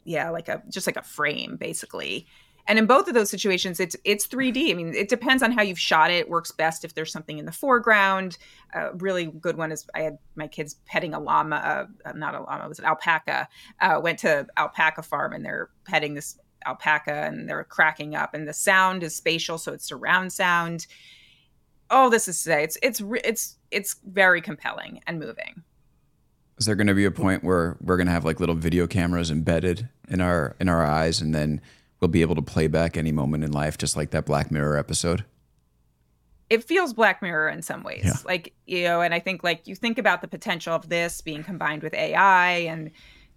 [0.10, 2.28] yeah like a just like a frame basically.
[2.68, 5.62] And in both of those situations it's it's 3d i mean it depends on how
[5.62, 8.38] you've shot it, it works best if there's something in the foreground.
[8.74, 12.42] A really good one is i had my kids petting a llama uh, not a
[12.42, 13.48] llama it was an alpaca?
[13.80, 18.48] Uh, went to alpaca farm and they're petting this alpaca and they're cracking up and
[18.48, 20.88] the sound is spatial so it's surround sound.
[21.92, 25.64] All this is to say it's it's it's it's very compelling and moving.
[26.60, 28.86] Is there going to be a point where we're going to have like little video
[28.86, 31.62] cameras embedded in our in our eyes, and then
[32.00, 34.78] we'll be able to play back any moment in life, just like that Black Mirror
[34.78, 35.26] episode?
[36.50, 38.14] it feels black mirror in some ways Yeah.
[38.26, 41.44] like you know and i think like you think about the potential of this being
[41.44, 42.90] combined with ai and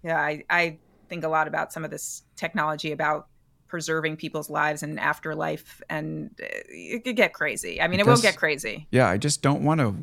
[0.03, 0.77] yeah i i
[1.09, 3.27] think a lot about some of this technology about
[3.67, 8.35] preserving people's lives and afterlife and it could get crazy i mean it, will get
[8.35, 9.95] crazy Yeah, I just don't want to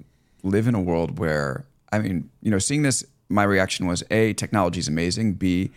[0.45, 4.33] live in a world where I mean, you know, seeing this, my reaction was a
[4.35, 5.35] technology is amazing.
[5.35, 5.73] B,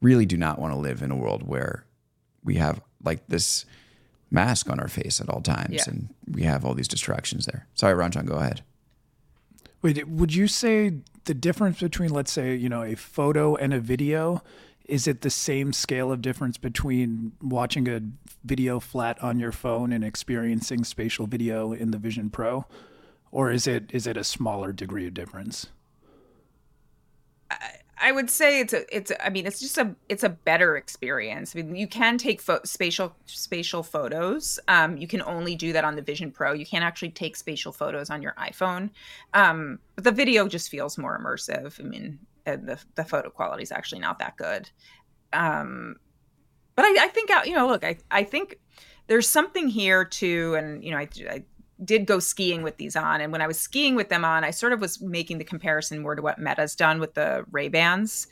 [0.00, 1.84] really do not want to live in a world where
[2.44, 3.64] we have like this
[4.30, 5.84] mask on our face at all times, Yeah.
[5.88, 7.66] and we have all these distractions there.
[7.74, 8.62] Sorry, Ranjan, go ahead.
[9.80, 10.92] Wait, would you say
[11.24, 14.42] the difference between, let's say, you know, a photo and a video,
[14.86, 18.00] is it the same scale of difference between watching a
[18.44, 22.66] video flat on your phone and experiencing spatial video in the Vision Pro,
[23.30, 25.66] or is it is it a smaller degree of difference?
[27.50, 27.56] I
[28.12, 31.54] would say it's a it's I mean it's just a it's a better experience.
[31.54, 34.60] I mean you can take pho- spatial spatial photos.
[34.68, 36.52] Um, you can only do that on the Vision Pro.
[36.52, 38.90] You can't actually take spatial photos on your iPhone.
[39.34, 41.80] Um, but the video just feels more immersive.
[41.80, 44.70] I mean uh, the the photo quality is actually not that good.
[45.32, 45.96] Um,
[46.76, 48.58] but I, I think uh, you know look I I think
[49.08, 51.44] there's something here too, and you know I, I
[51.84, 54.50] did go skiing with these on and when i was skiing with them on i
[54.50, 58.26] sort of was making the comparison more to what meta's done with the ray bans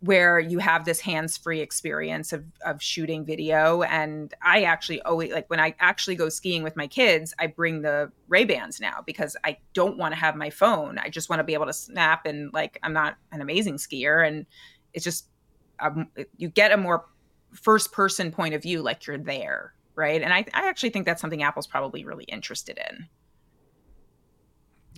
[0.00, 3.82] where you have this hands-free experience of, of shooting video.
[3.82, 7.82] And i actually always like when i actually go skiing with my kids i bring
[7.82, 10.98] the ray bans now because i don't want to have my phone.
[10.98, 14.26] I just want to be able to snap and like i'm not an amazing skier.
[14.26, 14.46] And
[14.94, 15.26] it's just
[15.80, 17.06] um, you get a more
[17.52, 21.20] first person point of view like you're there right and I, I actually think that's
[21.20, 23.06] something apple's probably really interested in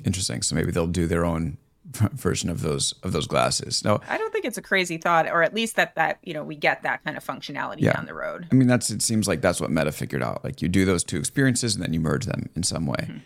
[0.05, 0.41] Interesting.
[0.41, 1.59] So maybe they'll do their own
[2.13, 3.85] version of those of those glasses.
[3.85, 6.43] No, i don't think it's a crazy thought or at least that that you know
[6.45, 7.93] we get that kind of functionality Yeah.
[7.93, 10.43] down the road I mean that's it seems like that's what Meta figured out.
[10.45, 12.97] Like you do those two experiences and then you merge them in some way.
[13.09, 13.19] Mm-hmm.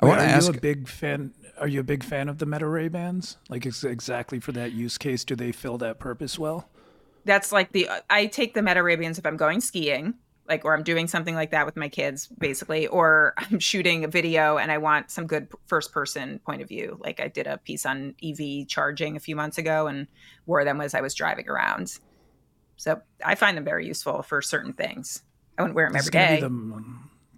[0.00, 1.32] I want to ask you a big fan?
[1.58, 3.36] Are you a big fan of the Meta Ray Bans?
[3.50, 6.68] Like ex- exactly for that use case, do they fill that purpose well?
[7.26, 10.14] that's like the I take the Meta Ray Bans if I'm going skiing,
[10.50, 14.08] like or I'm doing something like that with my kids, basically, or I'm shooting a
[14.08, 16.98] video and I want some good first person point of view.
[17.02, 20.06] Like I did a piece on EV charging a few months ago and
[20.44, 21.98] wore them as I was driving around.
[22.76, 25.22] So I find them very useful for certain things.
[25.56, 26.84] I wouldn't wear them This is every gonna the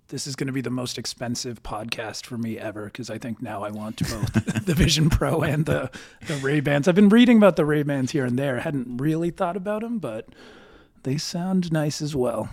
[0.09, 3.41] this is going to be the most expensive podcast for me ever because I think
[3.41, 4.33] now I want both
[4.67, 5.91] the Vision Pro and the
[6.27, 6.87] the Ray Bans.
[6.87, 8.61] I've been reading about the Ray Bans here and there.
[8.61, 10.29] hadn't really thought about them, but
[11.03, 12.51] they sound nice as well.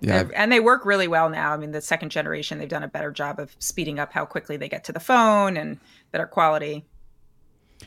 [0.00, 1.52] Yeah, And- and they work really well now.
[1.52, 4.56] I mean, the second generation, they've done a better job of speeding up how quickly
[4.56, 5.78] they get to the phone and
[6.12, 6.84] better quality.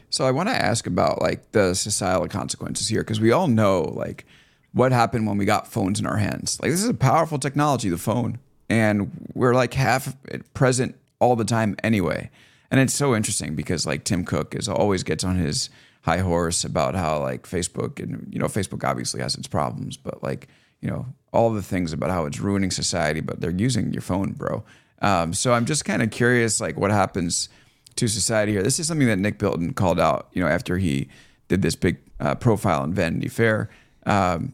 [0.10, 3.82] So I want to ask about like the societal consequences here because we all know
[3.82, 4.26] like
[4.74, 6.60] what happened when we got phones in our hands.
[6.62, 8.40] Like this is a powerful technology, the phone,
[8.70, 10.16] and we're like half
[10.54, 12.30] present all the time anyway.
[12.70, 15.70] And it's so interesting because like Tim Cook is always gets on his
[16.04, 20.22] high horse about how like Facebook and you know Facebook obviously has its problems, but
[20.22, 20.48] like
[20.82, 24.32] you know all the things about how it's ruining society, but they're using your phone,
[24.32, 24.64] bro.
[25.02, 27.50] Um, so I'm just kind of curious, like what happens
[27.96, 28.64] to society here.
[28.64, 31.10] This is something that Nick Bilton called out, you know, after he
[31.48, 33.70] did this big uh, profile in Vanity Fair.
[34.06, 34.54] Um,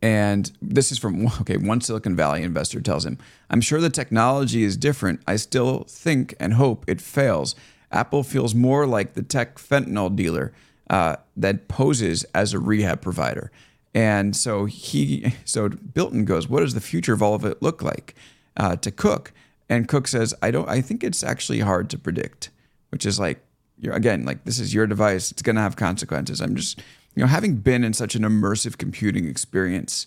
[0.00, 3.18] and this is from, okay, one Silicon Valley investor tells him,
[3.50, 5.20] I'm sure the technology is different.
[5.26, 7.54] I still think and hope it fails.
[7.90, 10.52] Apple feels more like the tech fentanyl dealer
[10.90, 13.50] uh, that poses as a rehab provider.
[13.98, 17.82] And so he, so Bilton goes, what does the future of all of it look
[17.82, 18.14] like
[18.56, 19.32] uh, to Cook?
[19.68, 22.50] And Cook says, I don't, I think it's actually hard to predict,
[22.90, 23.40] which is like,
[23.76, 25.32] you're, again, like this is your device.
[25.32, 26.40] It's going to have consequences.
[26.40, 26.78] I'm just,
[27.16, 30.06] you know, having been in such an immersive computing experience,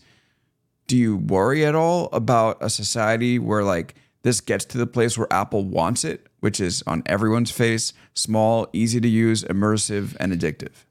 [0.87, 5.17] do you worry at all about a society where like this gets to the place
[5.17, 10.31] where Apple wants it, which is on everyone's face, small, easy to use, immersive, and
[10.31, 10.85] addictive?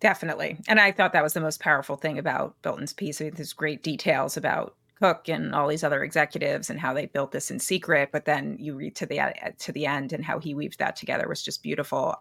[0.00, 0.58] Definitely.
[0.68, 3.20] And I thought that was the most powerful thing about Bilton's piece.
[3.20, 7.06] I mean, there's great details about Cook and all these other executives and how they
[7.06, 8.10] built this in secret.
[8.12, 9.20] But then you read to the
[9.58, 12.16] to the end and how he weaved that together was just beautiful.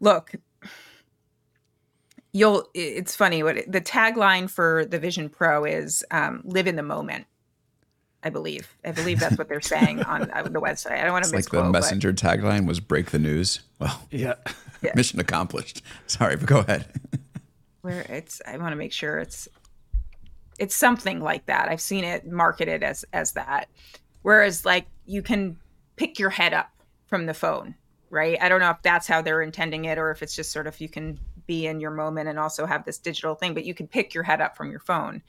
[0.00, 0.32] Look,
[2.32, 2.68] you'll.
[2.74, 3.42] It's funny.
[3.42, 7.26] What the tagline for the Vision Pro is: um, "Live in the moment."
[8.26, 8.74] I believe.
[8.84, 10.20] I believe that's what they're saying on
[10.52, 10.98] the website.
[10.98, 12.20] I don't want to miss like the messenger but...
[12.20, 14.34] tagline was "Break the news." Well, yeah,
[14.82, 14.90] yeah.
[14.96, 15.80] mission accomplished.
[16.08, 16.88] Sorry, but go ahead.
[17.82, 19.46] Where it's, I want to make sure it's
[20.58, 21.68] it's something like that.
[21.68, 23.68] I've seen it marketed as as that.
[24.22, 25.56] Whereas like you can
[25.94, 26.72] pick your head up
[27.06, 27.76] from the phone,
[28.10, 28.36] right?
[28.40, 30.80] I don't know if that's how they're intending it or if it's just sort of
[30.80, 33.86] you can be in your moment and also have this digital thing, but you can
[33.86, 35.22] pick your head up from your phone.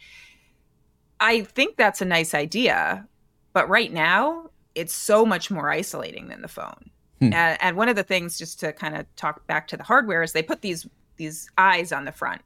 [1.20, 3.08] I think that's a nice idea,
[3.54, 6.92] but right now it's so much more isolating than the phone.
[7.20, 7.34] Hmm.
[7.34, 10.22] And, and one of the things, just to kind of talk back to the hardware,
[10.22, 12.42] is they put these these eyes on the front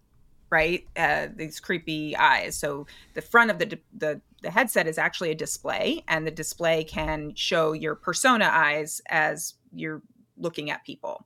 [0.51, 0.85] right?
[0.97, 2.55] Uh, these creepy eyes.
[2.55, 6.83] So the front of the, the the headset is actually a display, and the display
[6.83, 10.01] can show your persona eyes as you're
[10.37, 11.25] looking at people.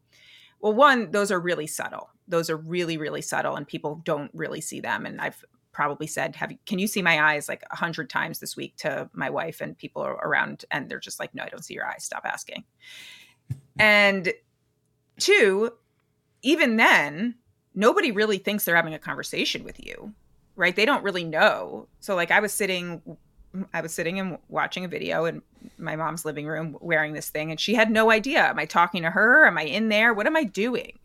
[0.60, 2.10] Well, one, those are really subtle.
[2.27, 5.05] Those are really, really subtle, and people don't really see them.
[5.05, 5.43] And I've
[5.75, 8.75] probably said, "Have you, can you see my eyes?" like a hundred times this week
[8.77, 11.85] to my wife and people around, and they're just like, "No, I don't see your
[11.85, 12.03] eyes.
[12.03, 12.63] Stop asking."
[13.77, 14.33] and
[15.19, 15.71] two,
[16.41, 17.35] even then,
[17.75, 20.13] nobody really thinks they're having a conversation with you
[20.55, 20.75] right?
[20.75, 21.88] They don't really know.
[21.99, 23.01] So like i was sitting
[23.73, 25.41] i was sitting and watching a video in
[25.77, 28.49] my mom's living room wearing this thing and she had no idea.
[28.49, 29.45] Am i talking to her?
[29.45, 30.13] Am i in there?
[30.13, 30.99] What am i doing?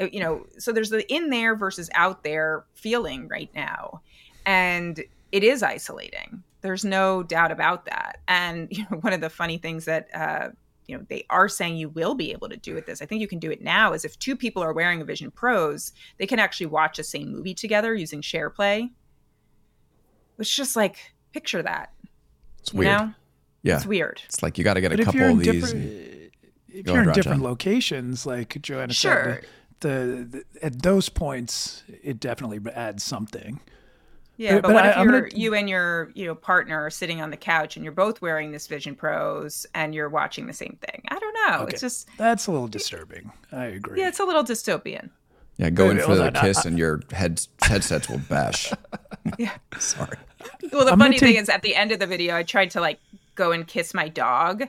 [0.00, 4.00] Uh, you know so there's the in there versus out there feeling right now
[4.48, 6.42] and it is isolating.
[6.62, 8.20] There's no doubt about that.
[8.26, 10.48] And you know one of the funny things that uh,
[10.86, 13.20] you know they are saying you will be able to do with this i think
[13.20, 16.26] you can do it now is if two people are wearing a vision pros they
[16.26, 18.90] can actually watch the same movie together using SharePlay.
[20.38, 21.92] It's just like picture that.
[22.60, 22.86] It's weird.
[22.86, 23.14] know?
[23.62, 23.76] yeah.
[23.76, 24.22] It's weird.
[24.24, 27.42] It's like you got to get but a couple of these if you're in different
[27.42, 29.42] locations like joanna sure.
[29.42, 29.46] said
[29.80, 33.60] the, the, at those points it definitely adds something
[34.38, 35.34] yeah, but, but what I, if you're, gonna...
[35.34, 38.52] you and your you know partner are sitting on the couch and you're both wearing
[38.52, 41.02] this Vision Pros and you're watching the same thing?
[41.08, 41.58] I don't know.
[41.64, 41.72] Okay.
[41.72, 43.32] It's just that's a little disturbing.
[43.50, 44.00] I agree.
[44.00, 45.10] Yeah, it's a little dystopian.
[45.56, 48.72] Yeah, go in for the uh, kiss uh, and your head headsets will bash.
[49.38, 50.16] yeah, sorry.
[50.72, 52.80] Well, the I'm funny thing is, at the end of the video, I tried to
[52.80, 53.00] like
[53.34, 54.68] go and kiss my dog,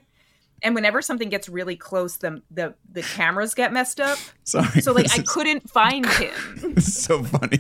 [0.64, 4.18] and whenever something gets really close, the the the cameras get messed up.
[4.46, 4.82] Sorry.
[4.82, 5.30] So like I is...
[5.30, 6.34] couldn't find him.
[6.76, 7.60] It's so funny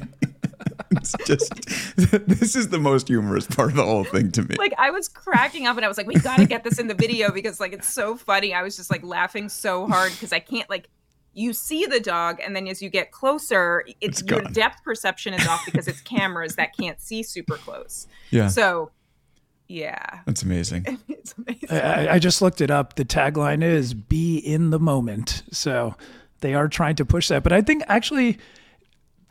[0.91, 1.53] it's just
[2.27, 4.55] this is the most humorous part of the whole thing to me.
[4.57, 6.87] Like I was cracking up and I was like, we got to get this in
[6.87, 8.53] the video because like it's so funny.
[8.53, 10.89] I was just like laughing so hard because I can't like
[11.33, 15.33] you see the dog and then as you get closer it's, it's your depth perception
[15.33, 18.07] is off because it's cameras that can't see super close.
[18.31, 18.47] Yeah.
[18.47, 18.91] So
[19.67, 20.21] yeah.
[20.25, 20.97] That's amazing.
[21.07, 21.69] it's amazing.
[21.69, 22.95] I, I just looked it up.
[22.95, 25.43] The tagline is be in the moment.
[25.51, 25.95] So
[26.41, 27.43] they are trying to push that.
[27.43, 28.39] But I think actually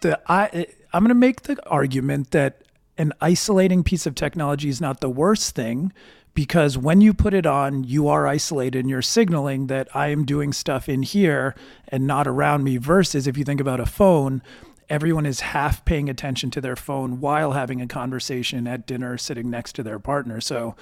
[0.01, 2.63] the I I'm going to make the argument that
[2.97, 5.93] an isolating piece of technology is not the worst thing
[6.35, 10.25] because when you put it on, you are isolated and you're signaling that I am
[10.25, 11.55] doing stuff in here
[11.89, 12.77] and not around me.
[12.77, 14.43] Versus if you think about a phone,
[14.89, 19.51] everyone is half paying attention to their phone while having a conversation at dinner sitting
[19.51, 20.41] next to their partner.
[20.41, 20.75] So,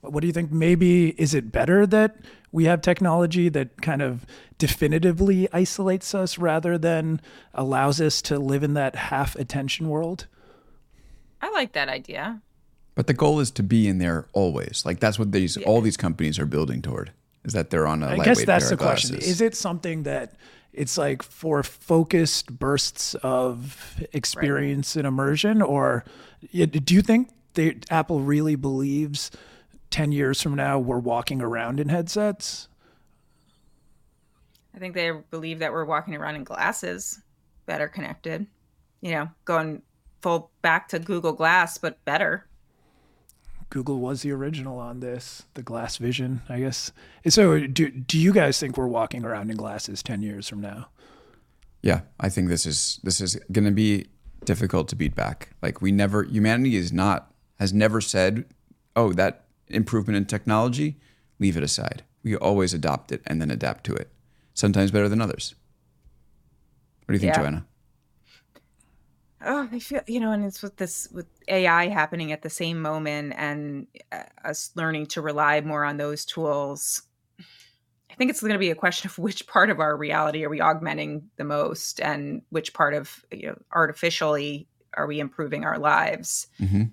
[0.00, 0.52] what do you think?
[0.52, 2.16] Maybe is it better that
[2.52, 4.24] we have technology that kind of
[4.58, 7.20] definitively isolates us rather than
[7.54, 10.26] allows us to live in that half attention world?
[11.40, 12.40] I like that idea.
[12.94, 14.82] But the goal is to be in there always.
[14.84, 15.66] Like that's what these yeah.
[15.66, 17.12] all these companies are building toward.
[17.44, 19.16] Is that they're on a I guess that's the question.
[19.16, 20.34] Is it something that
[20.72, 25.00] it's like for focused bursts of experience right.
[25.00, 26.04] and immersion, or
[26.52, 29.30] do you think they, Apple really believes
[29.90, 32.68] 10 years from now we're walking around in headsets?
[34.74, 37.20] I think they believe that we're walking around in glasses,
[37.66, 38.46] better connected.
[39.00, 39.82] You know, going
[40.22, 42.46] full back to Google Glass, but better.
[43.70, 46.90] Google was the original on this, the glass vision, I guess.
[47.28, 50.88] So, do do you guys think we're walking around in glasses ten years from now?
[51.82, 54.06] Yeah, I think this is this is going to be
[54.44, 55.50] difficult to beat back.
[55.60, 58.46] Like we never, humanity is not has never said,
[58.96, 60.98] "Oh, that improvement in technology,
[61.38, 64.12] leave it aside." We always adopt it and then adapt to it.
[64.54, 65.54] Sometimes better than others.
[67.06, 67.42] What do you think, yeah.
[67.42, 67.66] Joanna?
[69.40, 72.82] Oh, I feel you know, and it's with this with AI happening at the same
[72.82, 77.02] moment, and uh, us learning to rely more on those tools.
[78.10, 80.48] I think it's going to be a question of which part of our reality are
[80.48, 85.78] we augmenting the most, and which part of you know artificially are we improving our
[85.78, 86.48] lives.
[86.60, 86.84] Mm-hmm.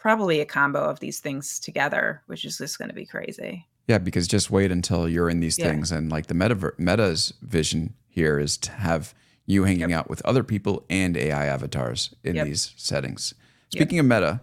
[0.00, 3.66] Probably a combo of these things together, which is just going to be crazy.
[3.86, 5.68] Yeah, because just wait until you're in these yeah.
[5.68, 9.14] things, and like the meta Meta's vision here is to have
[9.46, 10.00] you hanging yep.
[10.00, 12.46] out with other people and AI avatars in yep.
[12.46, 13.34] these settings.
[13.70, 14.04] Speaking yep.
[14.04, 14.40] of Meta,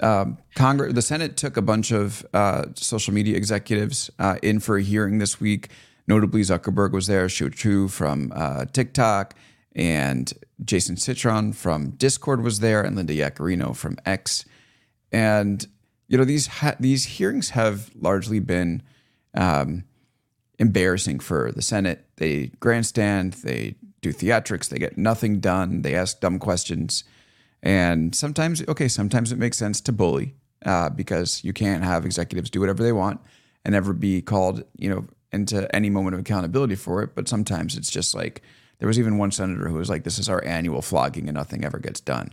[0.00, 4.76] um, Congress, the Senate took a bunch of uh, social media executives uh, in for
[4.76, 5.68] a hearing this week.
[6.06, 9.34] Notably, Zuckerberg was there, Shou Chew from uh, TikTok,
[9.76, 10.32] and
[10.64, 14.44] Jason Citron from Discord was there, and Linda Yaccarino from X.
[15.12, 15.66] And
[16.08, 18.82] you know these ha- these hearings have largely been
[19.34, 19.84] um,
[20.58, 22.04] embarrassing for the Senate.
[22.16, 27.04] They grandstand, they do theatrics, they get nothing done, they ask dumb questions.
[27.62, 30.34] And sometimes, okay, sometimes it makes sense to bully
[30.64, 33.20] uh, because you can't have executives do whatever they want
[33.64, 37.14] and never be called, you know, into any moment of accountability for it.
[37.14, 38.42] But sometimes it's just like
[38.78, 41.64] there was even one senator who was like, "This is our annual flogging, and nothing
[41.64, 42.32] ever gets done."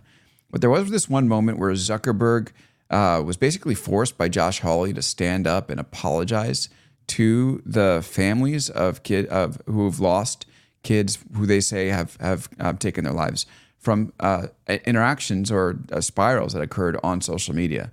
[0.50, 2.50] But there was this one moment where Zuckerberg
[2.90, 6.70] uh, was basically forced by Josh Hawley to stand up and apologize
[7.08, 10.46] to the families of kid of who've lost
[10.84, 13.46] kids who they say have have uh, taken their lives
[13.78, 14.48] from uh,
[14.86, 17.92] interactions or uh, spirals that occurred on social media.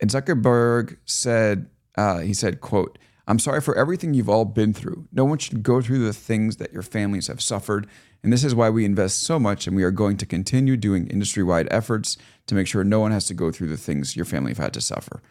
[0.00, 5.06] And Zuckerberg said, uh, he said, "quote I'm sorry for everything you've all been through.
[5.12, 7.86] No one should go through the things that your families have suffered."
[8.22, 11.06] And this is why we invest so much, and we are going to continue doing
[11.06, 12.16] industry wide efforts
[12.46, 14.74] to make sure no one has to go through the things your family have had
[14.74, 15.22] to suffer.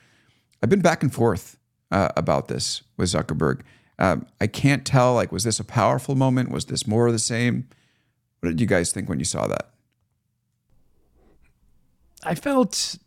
[0.64, 1.58] I've been back and forth
[1.92, 3.62] uh, about this with Zuckerberg.
[4.00, 6.50] Um, I can't tell, like, was this a powerful moment?
[6.50, 7.68] Was this more of the same?
[8.40, 9.72] What did you guys think when you saw that?
[12.24, 12.98] I felt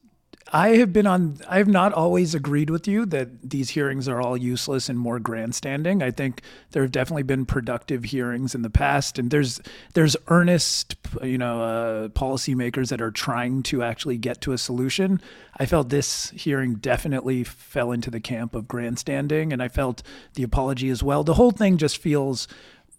[0.52, 4.20] I have been on, I have not always agreed with you that these hearings are
[4.20, 6.02] all useless and more grandstanding.
[6.02, 6.42] I think
[6.72, 9.60] there have definitely been productive hearings in the past, and there's
[9.94, 15.20] there's earnest, you know, uh, policymakers that are trying to actually get to a solution.
[15.56, 20.02] I felt this hearing definitely fell into the camp of grandstanding, and I felt
[20.34, 21.22] the apology as well.
[21.22, 22.48] The whole thing just feels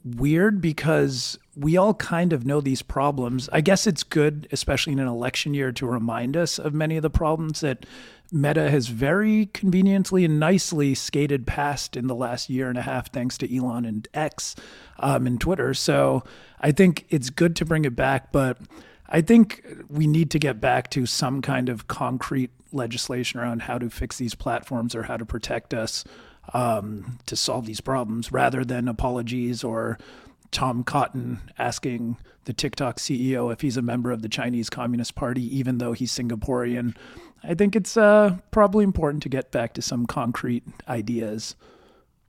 [0.06, 3.50] weird because we all kind of know these problems.
[3.52, 7.02] I guess it's good, especially in an election year, to remind us of many of
[7.02, 7.86] the problems that
[8.32, 13.12] Meta has very conveniently and nicely skated past in the last year and a half,
[13.12, 14.56] thanks to Elon and X
[15.00, 15.74] um, and Twitter.
[15.74, 16.24] So
[16.62, 18.58] I think it's good to bring it back, but
[19.10, 23.78] I think we need to get back to some kind of concrete legislation around how
[23.78, 26.06] to fix these platforms or how to protect us
[26.54, 29.98] um, to solve these problems rather than apologies or
[30.52, 35.44] Tom Cotton asking the TikTok CEO if he's a member of the Chinese Communist Party,
[35.58, 36.96] even though he's Singaporean.
[37.44, 41.56] I think it's uh, probably important to get back to some concrete ideas.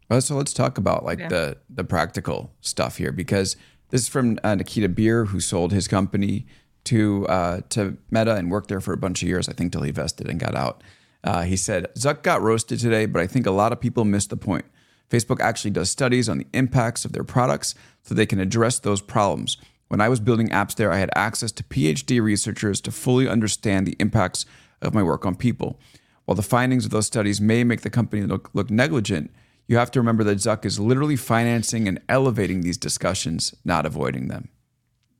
[0.09, 1.29] Well, so let's talk about like yeah.
[1.29, 3.57] the the practical stuff here because
[3.91, 6.47] this is from uh, Nikita Bier, who sold his company
[6.85, 9.83] to uh, to Meta and worked there for a bunch of years, I think, till
[9.83, 10.83] he vested and got out.
[11.25, 14.31] Uh, he said, Zuck got roasted today, but I think a lot of people missed
[14.31, 14.65] the point.
[15.09, 19.01] Facebook actually does studies on the impacts of their products so they can address those
[19.01, 19.57] problems.
[19.89, 23.87] When I was building apps there, I had access to PhD researchers to fully understand
[23.87, 24.47] the impacts
[24.81, 25.79] of my work on people.
[26.25, 29.31] While the findings of those studies may make the company look, look negligent,
[29.67, 34.29] you have to remember that Zuck is literally financing and elevating these discussions, not avoiding
[34.29, 34.49] them.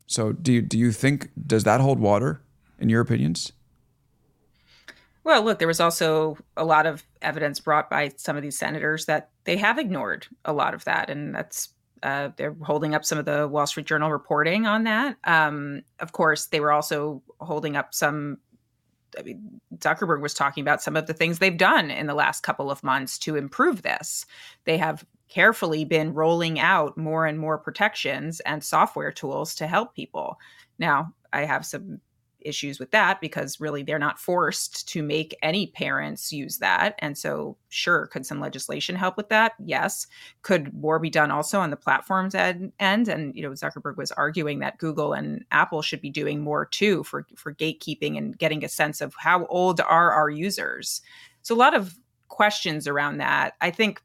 [0.07, 2.43] So, do you, do you think, does that hold water
[2.79, 3.53] in your opinions?
[5.25, 9.07] Well, look, there was also a lot of evidence brought by some of these senators
[9.07, 11.69] that they have ignored a lot of that, and that's
[12.03, 15.17] uh, they're holding up some of the Wall Street Journal reporting on that.
[15.25, 18.39] Um, of course, they were also holding up some.
[19.19, 22.43] I mean, Zuckerberg was talking about some of the things they've done in the last
[22.43, 24.25] couple of months to improve this.
[24.65, 29.95] They have carefully been rolling out more and more protections and software tools to help
[29.95, 30.39] people.
[30.79, 32.01] Now, I have some
[32.45, 36.95] issues with that because really they're not forced to make any parents use that.
[36.99, 39.53] And so, sure, could some legislation help with that?
[39.65, 40.07] Yes.
[40.43, 42.73] Could more be done also on the platforms end?
[42.81, 47.05] And you know, Zuckerberg was arguing that Google and Apple should be doing more too
[47.05, 51.03] for for gatekeeping and getting a sense of how old are our users.
[51.43, 53.55] So a lot of questions around that.
[53.61, 54.03] I think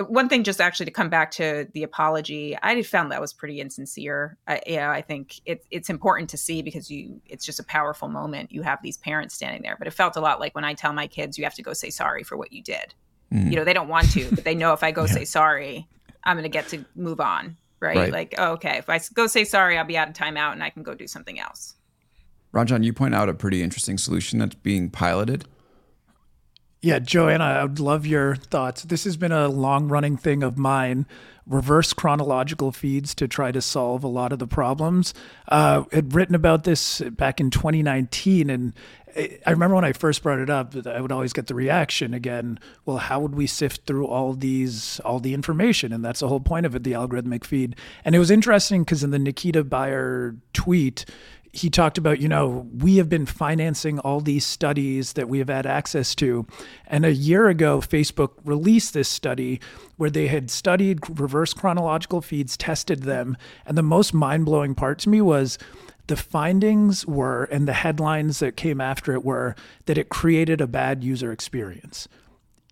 [0.00, 3.60] one thing just actually to come back to the apology i found that was pretty
[3.60, 7.64] insincere I, yeah i think it, it's important to see because you it's just a
[7.64, 10.64] powerful moment you have these parents standing there but it felt a lot like when
[10.64, 12.94] i tell my kids you have to go say sorry for what you did
[13.32, 13.48] mm.
[13.48, 15.12] you know they don't want to but they know if i go yeah.
[15.12, 15.86] say sorry
[16.24, 18.12] i'm going to get to move on right, right.
[18.12, 20.70] like oh, okay if i go say sorry i'll be out of timeout and i
[20.70, 21.74] can go do something else
[22.52, 25.44] Ranjan, you point out a pretty interesting solution that's being piloted
[26.84, 28.82] yeah, Joanna, I would love your thoughts.
[28.82, 31.06] This has been a long running thing of mine.
[31.46, 35.14] Reverse chronological feeds to try to solve a lot of the problems.
[35.48, 38.74] Uh, had written about this back in 2019, and
[39.16, 42.58] I remember when I first brought it up, I would always get the reaction again.
[42.84, 45.90] Well, how would we sift through all these, all the information?
[45.90, 47.76] And that's the whole point of it, the algorithmic feed.
[48.04, 51.06] And it was interesting because in the Nikita Bier tweet,
[51.54, 55.48] he talked about, you know, we have been financing all these studies that we have
[55.48, 56.46] had access to.
[56.88, 59.60] And a year ago, Facebook released this study
[59.96, 63.36] where they had studied reverse chronological feeds, tested them.
[63.66, 65.56] And the most mind blowing part to me was
[66.08, 69.54] the findings were, and the headlines that came after it were,
[69.86, 72.08] that it created a bad user experience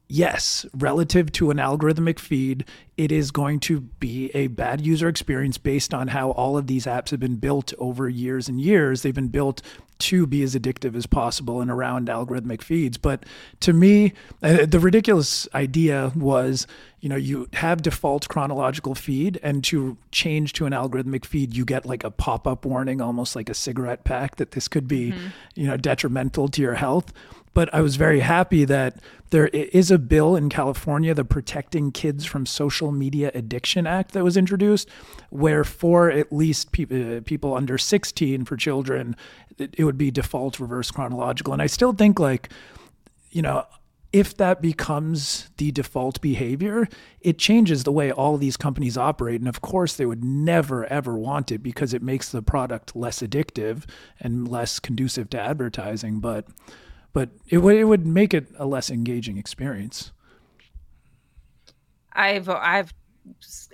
[0.08, 2.64] yes, relative to an algorithmic feed,
[2.96, 6.86] it is going to be a bad user experience based on how all of these
[6.86, 9.02] apps have been built over years and years.
[9.02, 9.62] They've been built
[10.00, 12.98] to be as addictive as possible and around algorithmic feeds.
[12.98, 13.24] But
[13.60, 16.66] to me, uh, the ridiculous idea was
[17.02, 21.64] you know, you have default chronological feed, and to change to an algorithmic feed, you
[21.64, 25.10] get like a pop up warning, almost like a cigarette pack, that this could be,
[25.10, 25.26] mm-hmm.
[25.56, 27.12] you know, detrimental to your health.
[27.54, 28.96] But I was very happy that
[29.30, 34.24] there is a bill in California, the Protecting Kids from Social Media Addiction Act, that
[34.24, 34.88] was introduced,
[35.30, 39.16] where for at least pe- uh, people under 16 for children,
[39.58, 41.52] it, would be default reverse chronological.
[41.52, 42.50] And I still think, like,
[43.30, 43.66] you know,
[44.12, 46.86] if that becomes the default behavior,
[47.22, 49.40] it changes the way all these companies operate.
[49.40, 53.20] And of course, they would never, ever want it because it makes the product less
[53.20, 53.84] addictive
[54.20, 56.20] and less conducive to advertising.
[56.20, 56.46] But
[57.12, 60.12] but it would it would make it a less engaging experience.
[62.12, 62.92] I've I've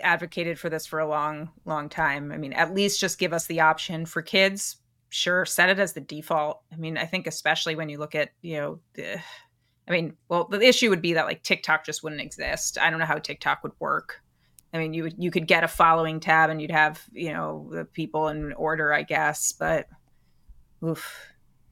[0.03, 2.32] advocated for this for a long long time.
[2.32, 4.76] I mean, at least just give us the option for kids.
[5.11, 6.61] Sure, set it as the default.
[6.72, 9.20] I mean, I think especially when you look at you know the.
[9.86, 12.76] I mean, well, the issue would be that like TikTok just wouldn't exist.
[12.76, 14.20] I don't know how TikTok would work.
[14.74, 17.68] I mean, you would you could get a following tab and you'd have you know
[17.72, 19.53] the people in order, I guess.
[19.53, 19.89] But,
[20.84, 21.11] oof,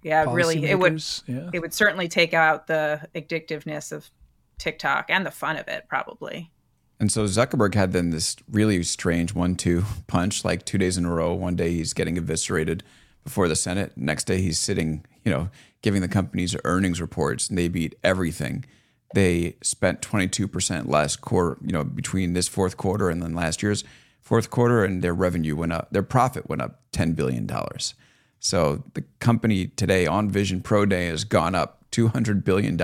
[0.06, 1.02] yeah, really, it would.
[1.26, 1.50] Yeah.
[1.52, 4.08] It would certainly take out the addictiveness of
[4.56, 6.52] TikTok and the fun of it, probably.
[7.00, 11.12] And so Zuckerberg had then this really strange one-two punch, like two days in a
[11.12, 11.34] row.
[11.34, 12.84] One day he's getting eviscerated
[13.24, 13.94] before the Senate.
[13.96, 15.48] Next day he's sitting, you know,
[15.82, 18.64] giving the companies earnings reports, and they beat everything.
[19.12, 23.82] They spent 22% less quarter, you know, between this fourth quarter and then last year's
[24.20, 25.90] fourth quarter, and their revenue went up.
[25.90, 27.94] Their profit went up 10 billion dollars.
[28.40, 32.78] So the company today on Vision Pro Day has gone up $200 billion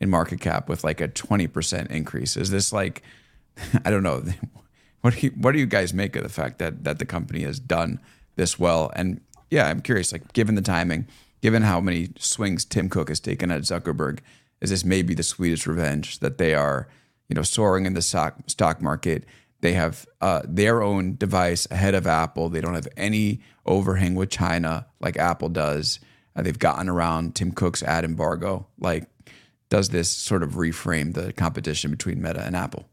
[0.00, 2.36] in market cap with like a 20% increase.
[2.36, 3.02] Is this like,
[3.84, 4.24] I don't know,
[5.02, 7.42] what do you, what do you guys make of the fact that, that the company
[7.42, 8.00] has done
[8.36, 8.90] this well?
[8.96, 9.20] And
[9.50, 11.06] yeah, I'm curious, like given the timing,
[11.40, 14.20] given how many swings Tim Cook has taken at Zuckerberg,
[14.60, 16.88] is this maybe the sweetest revenge that they are,
[17.28, 19.24] you know, soaring in the stock, stock market?
[19.60, 22.48] They have uh, their own device ahead of Apple.
[22.48, 25.98] They don't have any overhang with China like Apple does.
[26.36, 28.68] Uh, they've gotten around Tim Cook's ad embargo.
[28.78, 29.08] Like,
[29.68, 32.88] does this sort of reframe the competition between Meta and Apple?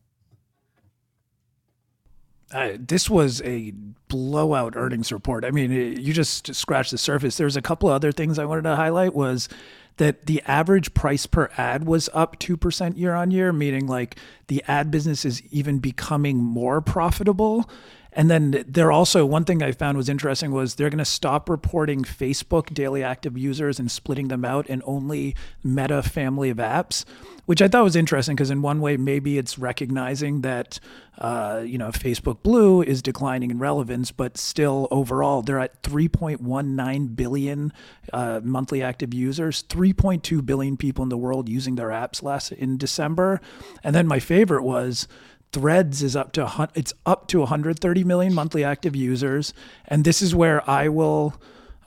[2.51, 3.71] Uh, this was a
[4.07, 5.45] blowout earnings report.
[5.45, 7.37] I mean, it, you just scratched the surface.
[7.37, 9.49] There's a couple other things I wanted to highlight was
[9.97, 14.17] that the average price per ad was up 2% year on year, meaning like
[14.47, 17.69] the ad business is even becoming more profitable.
[18.15, 21.49] And then they're also one thing I found was interesting was they're going to stop
[21.49, 27.03] reporting Facebook daily active users and splitting them out in only Meta family of apps,
[27.45, 30.79] which I thought was interesting because in one way maybe it's recognizing that
[31.17, 37.15] uh, you know Facebook Blue is declining in relevance, but still overall they're at 3.19
[37.17, 37.73] billion
[38.13, 42.77] uh, monthly active users, 3.2 billion people in the world using their apps last in
[42.77, 43.41] December,
[43.83, 45.07] and then my favorite was
[45.55, 49.53] Threads is up to it's up to 130 million monthly active users,
[49.87, 51.35] and this is where I will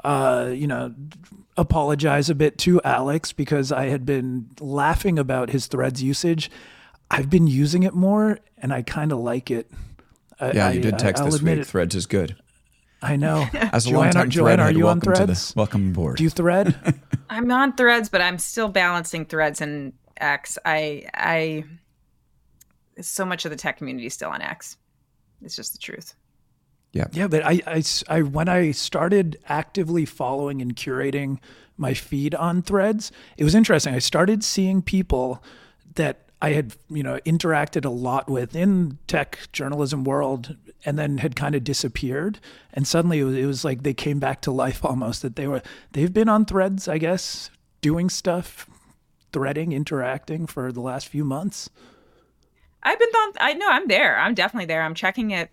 [0.05, 0.95] uh, you know,
[1.57, 6.51] apologize a bit to Alex because I had been laughing about his threads usage.
[7.11, 9.71] I've been using it more and I kind of like it.
[10.41, 11.59] Yeah, I, you did text I, this week.
[11.59, 11.67] It.
[11.67, 12.37] Threads is good.
[13.03, 13.47] I know.
[13.53, 15.55] As a long time Joanne, are you on Threads?
[15.57, 16.17] welcome aboard.
[16.17, 16.75] Do you thread?
[17.31, 20.59] I'm on Threads, but I'm still balancing Threads and X.
[20.65, 21.65] I I
[23.07, 24.77] so much of the tech community is still on X.
[25.43, 26.15] It's just the truth.
[26.93, 27.07] Yeah.
[27.13, 31.39] Yeah, but I, I, I when I started actively following and curating
[31.77, 33.95] my feed on Threads, it was interesting.
[33.95, 35.43] I started seeing people
[35.95, 41.19] that I had, you know, interacted a lot with in tech journalism world and then
[41.19, 42.39] had kind of disappeared.
[42.73, 45.47] And suddenly it was, it was, like they came back to life almost that they
[45.47, 48.71] were, they've been on threads, I guess, doing stuff,
[49.33, 51.69] threading, interacting for the last few months.
[52.83, 54.19] I've been on, I know I'm there.
[54.19, 54.83] I'm definitely there.
[54.83, 55.51] I'm checking it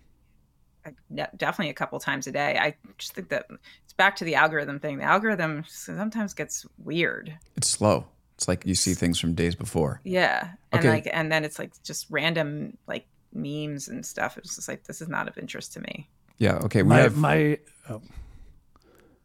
[0.86, 2.58] uh, definitely a couple times a day.
[2.58, 3.46] I just think that
[3.84, 4.98] it's back to the algorithm thing.
[4.98, 7.36] The algorithm sometimes gets weird.
[7.56, 8.06] It's slow.
[8.36, 10.00] It's like you see things from days before.
[10.04, 10.50] Yeah.
[10.72, 10.90] And okay.
[10.90, 14.36] like and then it's like just random like memes and stuff.
[14.38, 16.08] It's just like this is not of interest to me.
[16.38, 16.56] Yeah.
[16.56, 16.82] Okay.
[16.82, 17.58] We my, have my
[17.88, 18.02] oh.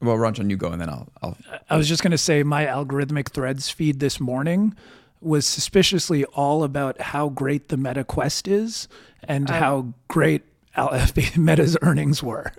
[0.02, 1.38] Well, Ranjan, you go and then I'll I'll
[1.70, 4.76] I was just gonna say my algorithmic threads feed this morning
[5.22, 8.88] was suspiciously all about how great the Meta Quest is
[9.24, 10.43] and um, how great
[11.38, 12.51] Meta's earnings were.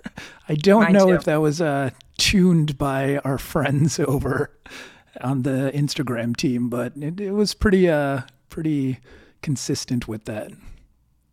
[0.47, 1.13] I don't know too.
[1.13, 4.51] if that was uh, tuned by our friends over
[5.21, 8.99] on the Instagram team, but it, it was pretty uh pretty
[9.41, 10.51] consistent with that.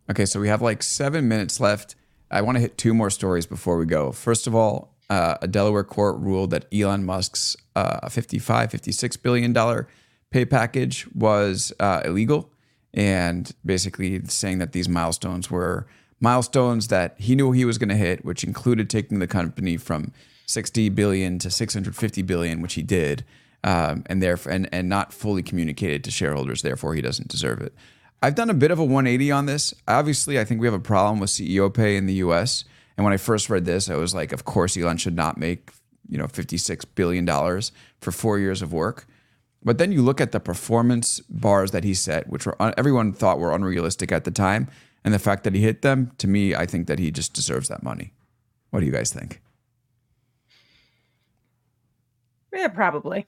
[0.09, 1.95] Okay, so we have like seven minutes left.
[2.29, 4.11] I want to hit two more stories before we go.
[4.11, 9.53] First of all, uh, a Delaware court ruled that Elon Musk's uh, 55, 56 billion
[9.53, 9.87] dollar
[10.31, 12.49] pay package was uh, illegal,
[12.93, 15.87] and basically saying that these milestones were
[16.19, 20.11] milestones that he knew he was going to hit, which included taking the company from
[20.45, 23.23] 60 billion to 650 billion, which he did
[23.63, 26.61] um, and therefore and and not fully communicated to shareholders.
[26.61, 27.73] Therefore, he doesn't deserve it.
[28.21, 29.73] I've done a bit of a 180 on this.
[29.87, 32.65] Obviously, I think we have a problem with CEO pay in the U.S.
[32.97, 35.71] And when I first read this, I was like, of course, Elon should not make
[36.09, 39.05] you know 56 billion dollars for four years of work.
[39.63, 43.39] But then you look at the performance bars that he set, which were everyone thought
[43.39, 44.67] were unrealistic at the time,
[45.03, 46.11] and the fact that he hit them.
[46.17, 48.13] To me, I think that he just deserves that money.
[48.71, 49.41] What do you guys think?
[52.53, 53.27] Yeah, probably.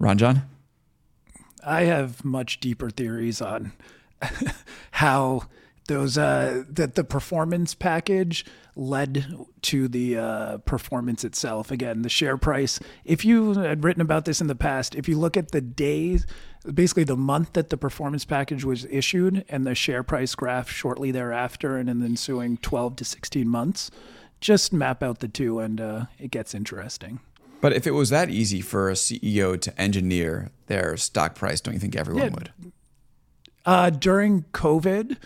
[0.00, 0.42] Ranjan?
[1.64, 3.72] I have much deeper theories on
[4.92, 5.44] how
[5.88, 11.70] those uh, that the performance package led to the uh, performance itself.
[11.70, 12.80] Again, the share price.
[13.04, 16.26] If you had written about this in the past, if you look at the days,
[16.72, 21.10] basically the month that the performance package was issued, and the share price graph shortly
[21.10, 23.90] thereafter, and in the ensuing 12 to 16 months,
[24.40, 27.20] just map out the two, and uh, it gets interesting.
[27.60, 31.74] But if it was that easy for a CEO to engineer their stock price, don't
[31.74, 32.30] you think everyone yeah.
[32.30, 32.52] would?
[33.64, 35.16] Uh, during COVID,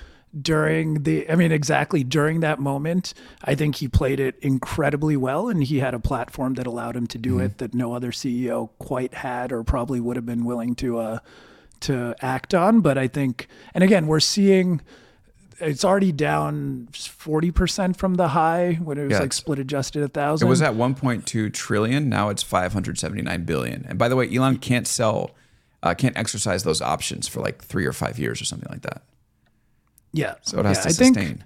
[0.40, 3.14] during the, I mean, exactly during that moment,
[3.44, 7.06] I think he played it incredibly well and he had a platform that allowed him
[7.08, 7.40] to do mm-hmm.
[7.40, 11.18] it that no other CEO quite had or probably would have been willing to, uh,
[11.80, 12.80] to act on.
[12.80, 14.80] But I think, and again, we're seeing,
[15.60, 20.08] it's already down 40% from the high when it was yeah, like split adjusted a
[20.08, 20.46] thousand.
[20.46, 22.08] It was at 1.2 trillion.
[22.08, 23.86] Now it's 579 billion.
[23.88, 25.30] And by the way, Elon can't sell,
[25.82, 29.02] uh, can't exercise those options for like three or five years or something like that.
[30.16, 30.34] Yeah.
[30.42, 31.14] So it has yeah, to I sustain.
[31.14, 31.40] Think,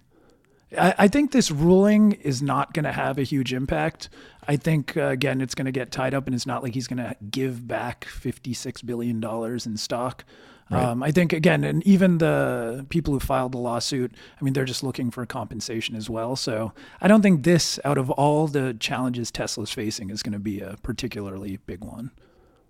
[0.78, 4.08] I, I think this ruling is not going to have a huge impact.
[4.46, 6.86] I think, uh, again, it's going to get tied up and it's not like he's
[6.86, 9.22] going to give back $56 billion
[9.66, 10.24] in stock.
[10.70, 10.84] Right.
[10.84, 14.64] Um, I think again, and even the people who filed the lawsuit, I mean, they're
[14.64, 16.36] just looking for compensation as well.
[16.36, 20.38] So I don't think this, out of all the challenges Tesla's facing, is going to
[20.38, 22.12] be a particularly big one.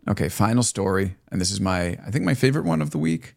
[0.08, 3.34] Okay, final story, and this is my, I think my favorite one of the week,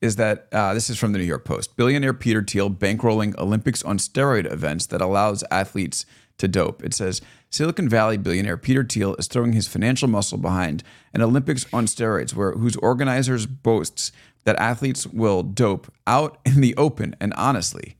[0.00, 1.76] is that uh, this is from the New York Post.
[1.76, 6.04] Billionaire Peter Thiel bankrolling Olympics on steroid events that allows athletes
[6.38, 6.84] to dope.
[6.84, 10.82] It says Silicon Valley billionaire Peter Thiel is throwing his financial muscle behind
[11.14, 14.12] an Olympics on steroids, where whose organizers boasts
[14.44, 17.16] that athletes will dope out in the open.
[17.20, 17.96] And honestly,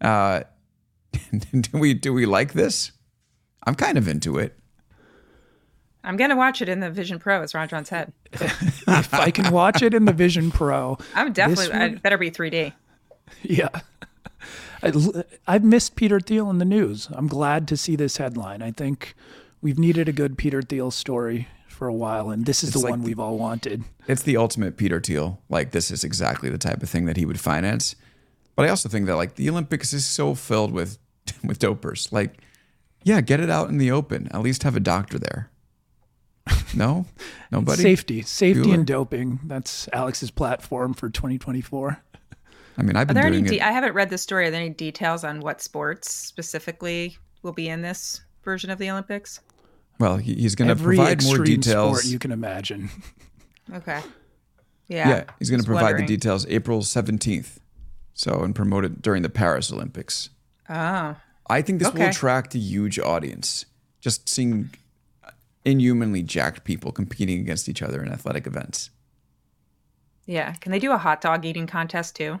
[0.00, 0.42] uh,
[1.40, 2.92] do we do we like this?
[3.66, 4.58] I'm kind of into it.
[6.04, 7.42] I'm gonna watch it in the Vision Pro.
[7.42, 8.12] It's Ranjan's head.
[8.32, 11.72] if I can watch it in the Vision Pro, I'm definitely.
[11.72, 12.72] I better be 3D.
[13.42, 13.68] Yeah.
[14.82, 14.92] I,
[15.46, 17.08] I've missed Peter Thiel in the news.
[17.10, 18.62] I'm glad to see this headline.
[18.62, 19.14] I think
[19.60, 22.84] we've needed a good Peter Thiel story for a while, and this is it's the
[22.84, 23.84] like one we've all wanted.
[24.06, 25.40] It's the ultimate Peter Thiel.
[25.48, 27.96] Like this is exactly the type of thing that he would finance.
[28.56, 30.98] But I also think that like the Olympics is so filled with
[31.44, 32.12] with dopers.
[32.12, 32.38] Like
[33.04, 34.28] Yeah, get it out in the open.
[34.32, 35.50] At least have a doctor there.
[36.74, 37.06] No,
[37.52, 37.82] nobody.
[37.82, 38.74] Safety, safety, Bueller?
[38.74, 39.40] and doping.
[39.44, 42.02] That's Alex's platform for 2024.
[42.76, 43.48] I mean, I've been Are been there any?
[43.48, 43.62] De- it.
[43.62, 44.46] I haven't read the story.
[44.46, 48.90] Are there any details on what sports specifically will be in this version of the
[48.90, 49.40] Olympics?
[49.98, 51.98] well, he, he's going to Every provide more extreme details.
[52.00, 52.88] sport you can imagine.
[53.74, 54.00] Okay.
[54.88, 55.08] Yeah.
[55.10, 56.06] yeah, he's going to just provide wondering.
[56.06, 57.58] the details April 17th.
[58.14, 60.30] So, and promote it during the Paris Olympics.
[60.70, 61.14] Oh.
[61.50, 62.08] I think this will Okay.
[62.08, 63.66] attract a huge audience.
[64.00, 64.70] Just seeing
[65.68, 68.90] inhumanly jacked people competing against each other in athletic events.
[70.26, 70.52] Yeah.
[70.54, 72.40] Can they do a hot dog eating contest too?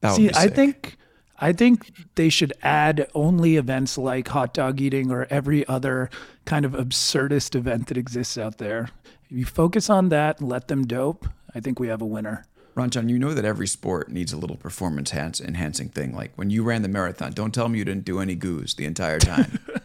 [0.00, 0.96] That would See, be I think
[1.40, 6.10] I think they should add only events like hot dog eating or every other
[6.44, 8.90] kind of absurdist event that exists out there.
[9.24, 12.44] If you focus on that and let them dope, I think we have a winner.
[12.74, 16.14] Ranjan, you know that every sport needs a little performance enhancing thing.
[16.14, 18.84] Like when you ran the marathon, don't tell me you didn't do any goos the
[18.84, 19.58] entire time.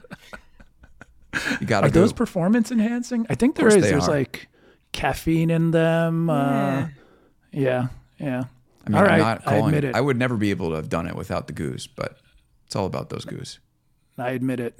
[1.62, 2.00] you got to Are go.
[2.02, 3.26] those performance enhancing?
[3.30, 3.84] I think there course is.
[3.84, 4.12] they There's are.
[4.12, 4.48] like
[4.92, 6.30] caffeine in them.
[6.30, 6.88] Uh,
[7.52, 7.88] yeah,
[8.20, 8.44] yeah.
[8.86, 9.96] I mean, All I'm right, not I admit it.
[9.96, 12.18] I would never be able to have done it without the goose, but
[12.66, 13.60] it's all about those goose.
[14.18, 14.78] I admit it.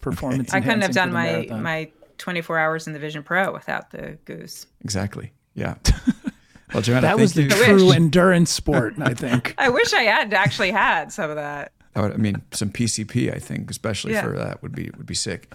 [0.00, 0.52] Performance.
[0.54, 1.62] I couldn't have done my marathon.
[1.62, 4.66] my 24 hours in the Vision Pro without the goose.
[4.82, 5.32] Exactly.
[5.54, 5.74] Yeah.
[6.74, 7.48] Well, Joanna, That was the you.
[7.48, 9.54] true endurance sport, I think.
[9.58, 11.70] I wish I had actually had some of that.
[11.94, 14.22] That would- I mean, some PCP, I think, especially Yeah.
[14.22, 15.54] for that, would be would be sick.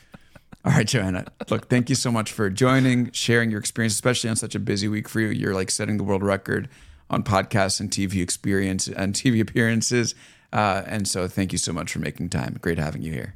[0.64, 1.26] All right, Joanna.
[1.50, 4.88] Look, thank you so much for joining, sharing your experience, especially on such a busy
[4.88, 5.30] week for you.
[5.30, 6.70] You're like setting the world record
[7.10, 10.14] on podcasts and TV experience and TV appearances.
[10.54, 12.58] Uh, and so, thank you so much for making time.
[12.62, 13.36] Great having you here.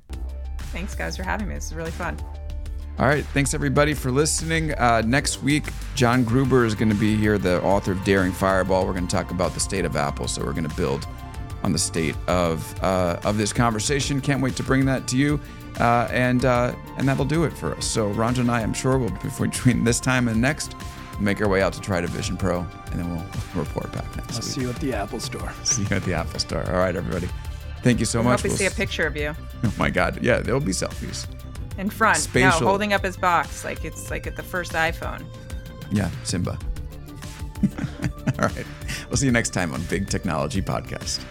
[0.72, 1.56] Thanks, guys, for having me.
[1.56, 2.18] This is really fun.
[3.00, 3.26] All right.
[3.28, 4.74] Thanks, everybody, for listening.
[4.74, 5.66] Uh, next week,
[5.96, 8.86] John Gruber is going to be here, the author of Daring Fireball.
[8.86, 10.28] We're going to talk about the state of Apple.
[10.28, 11.08] So we're going to build
[11.64, 14.22] on the state of uh, of this conversation.
[14.22, 15.42] Can't wait to bring that to you.
[15.80, 17.86] Uh, and uh, and that'll do it for us.
[17.86, 19.10] So Ranjan and I, I'm sure, will
[19.40, 20.74] between this time and next,
[21.20, 22.60] make our way out to try to Vision Pro,
[22.92, 23.24] and then we'll,
[23.54, 24.44] we'll report back next I'll week.
[24.44, 25.52] see you at the Apple Store.
[25.64, 26.64] See you at the Apple Store.
[26.70, 27.28] All right, everybody.
[27.84, 28.40] Thank you so I much.
[28.40, 30.22] hope we We'll see a s- picture of you Oh my God.
[30.24, 31.28] Yeah, there'll be selfies.
[31.78, 32.18] in front.
[32.18, 32.62] Spatial.
[32.62, 35.24] No, holding up his box like it's like at the first iPhone.
[35.92, 36.58] Yeah, Simba.
[38.40, 38.66] All right.
[39.10, 41.24] We'll see you next time on Big Technology Podcast.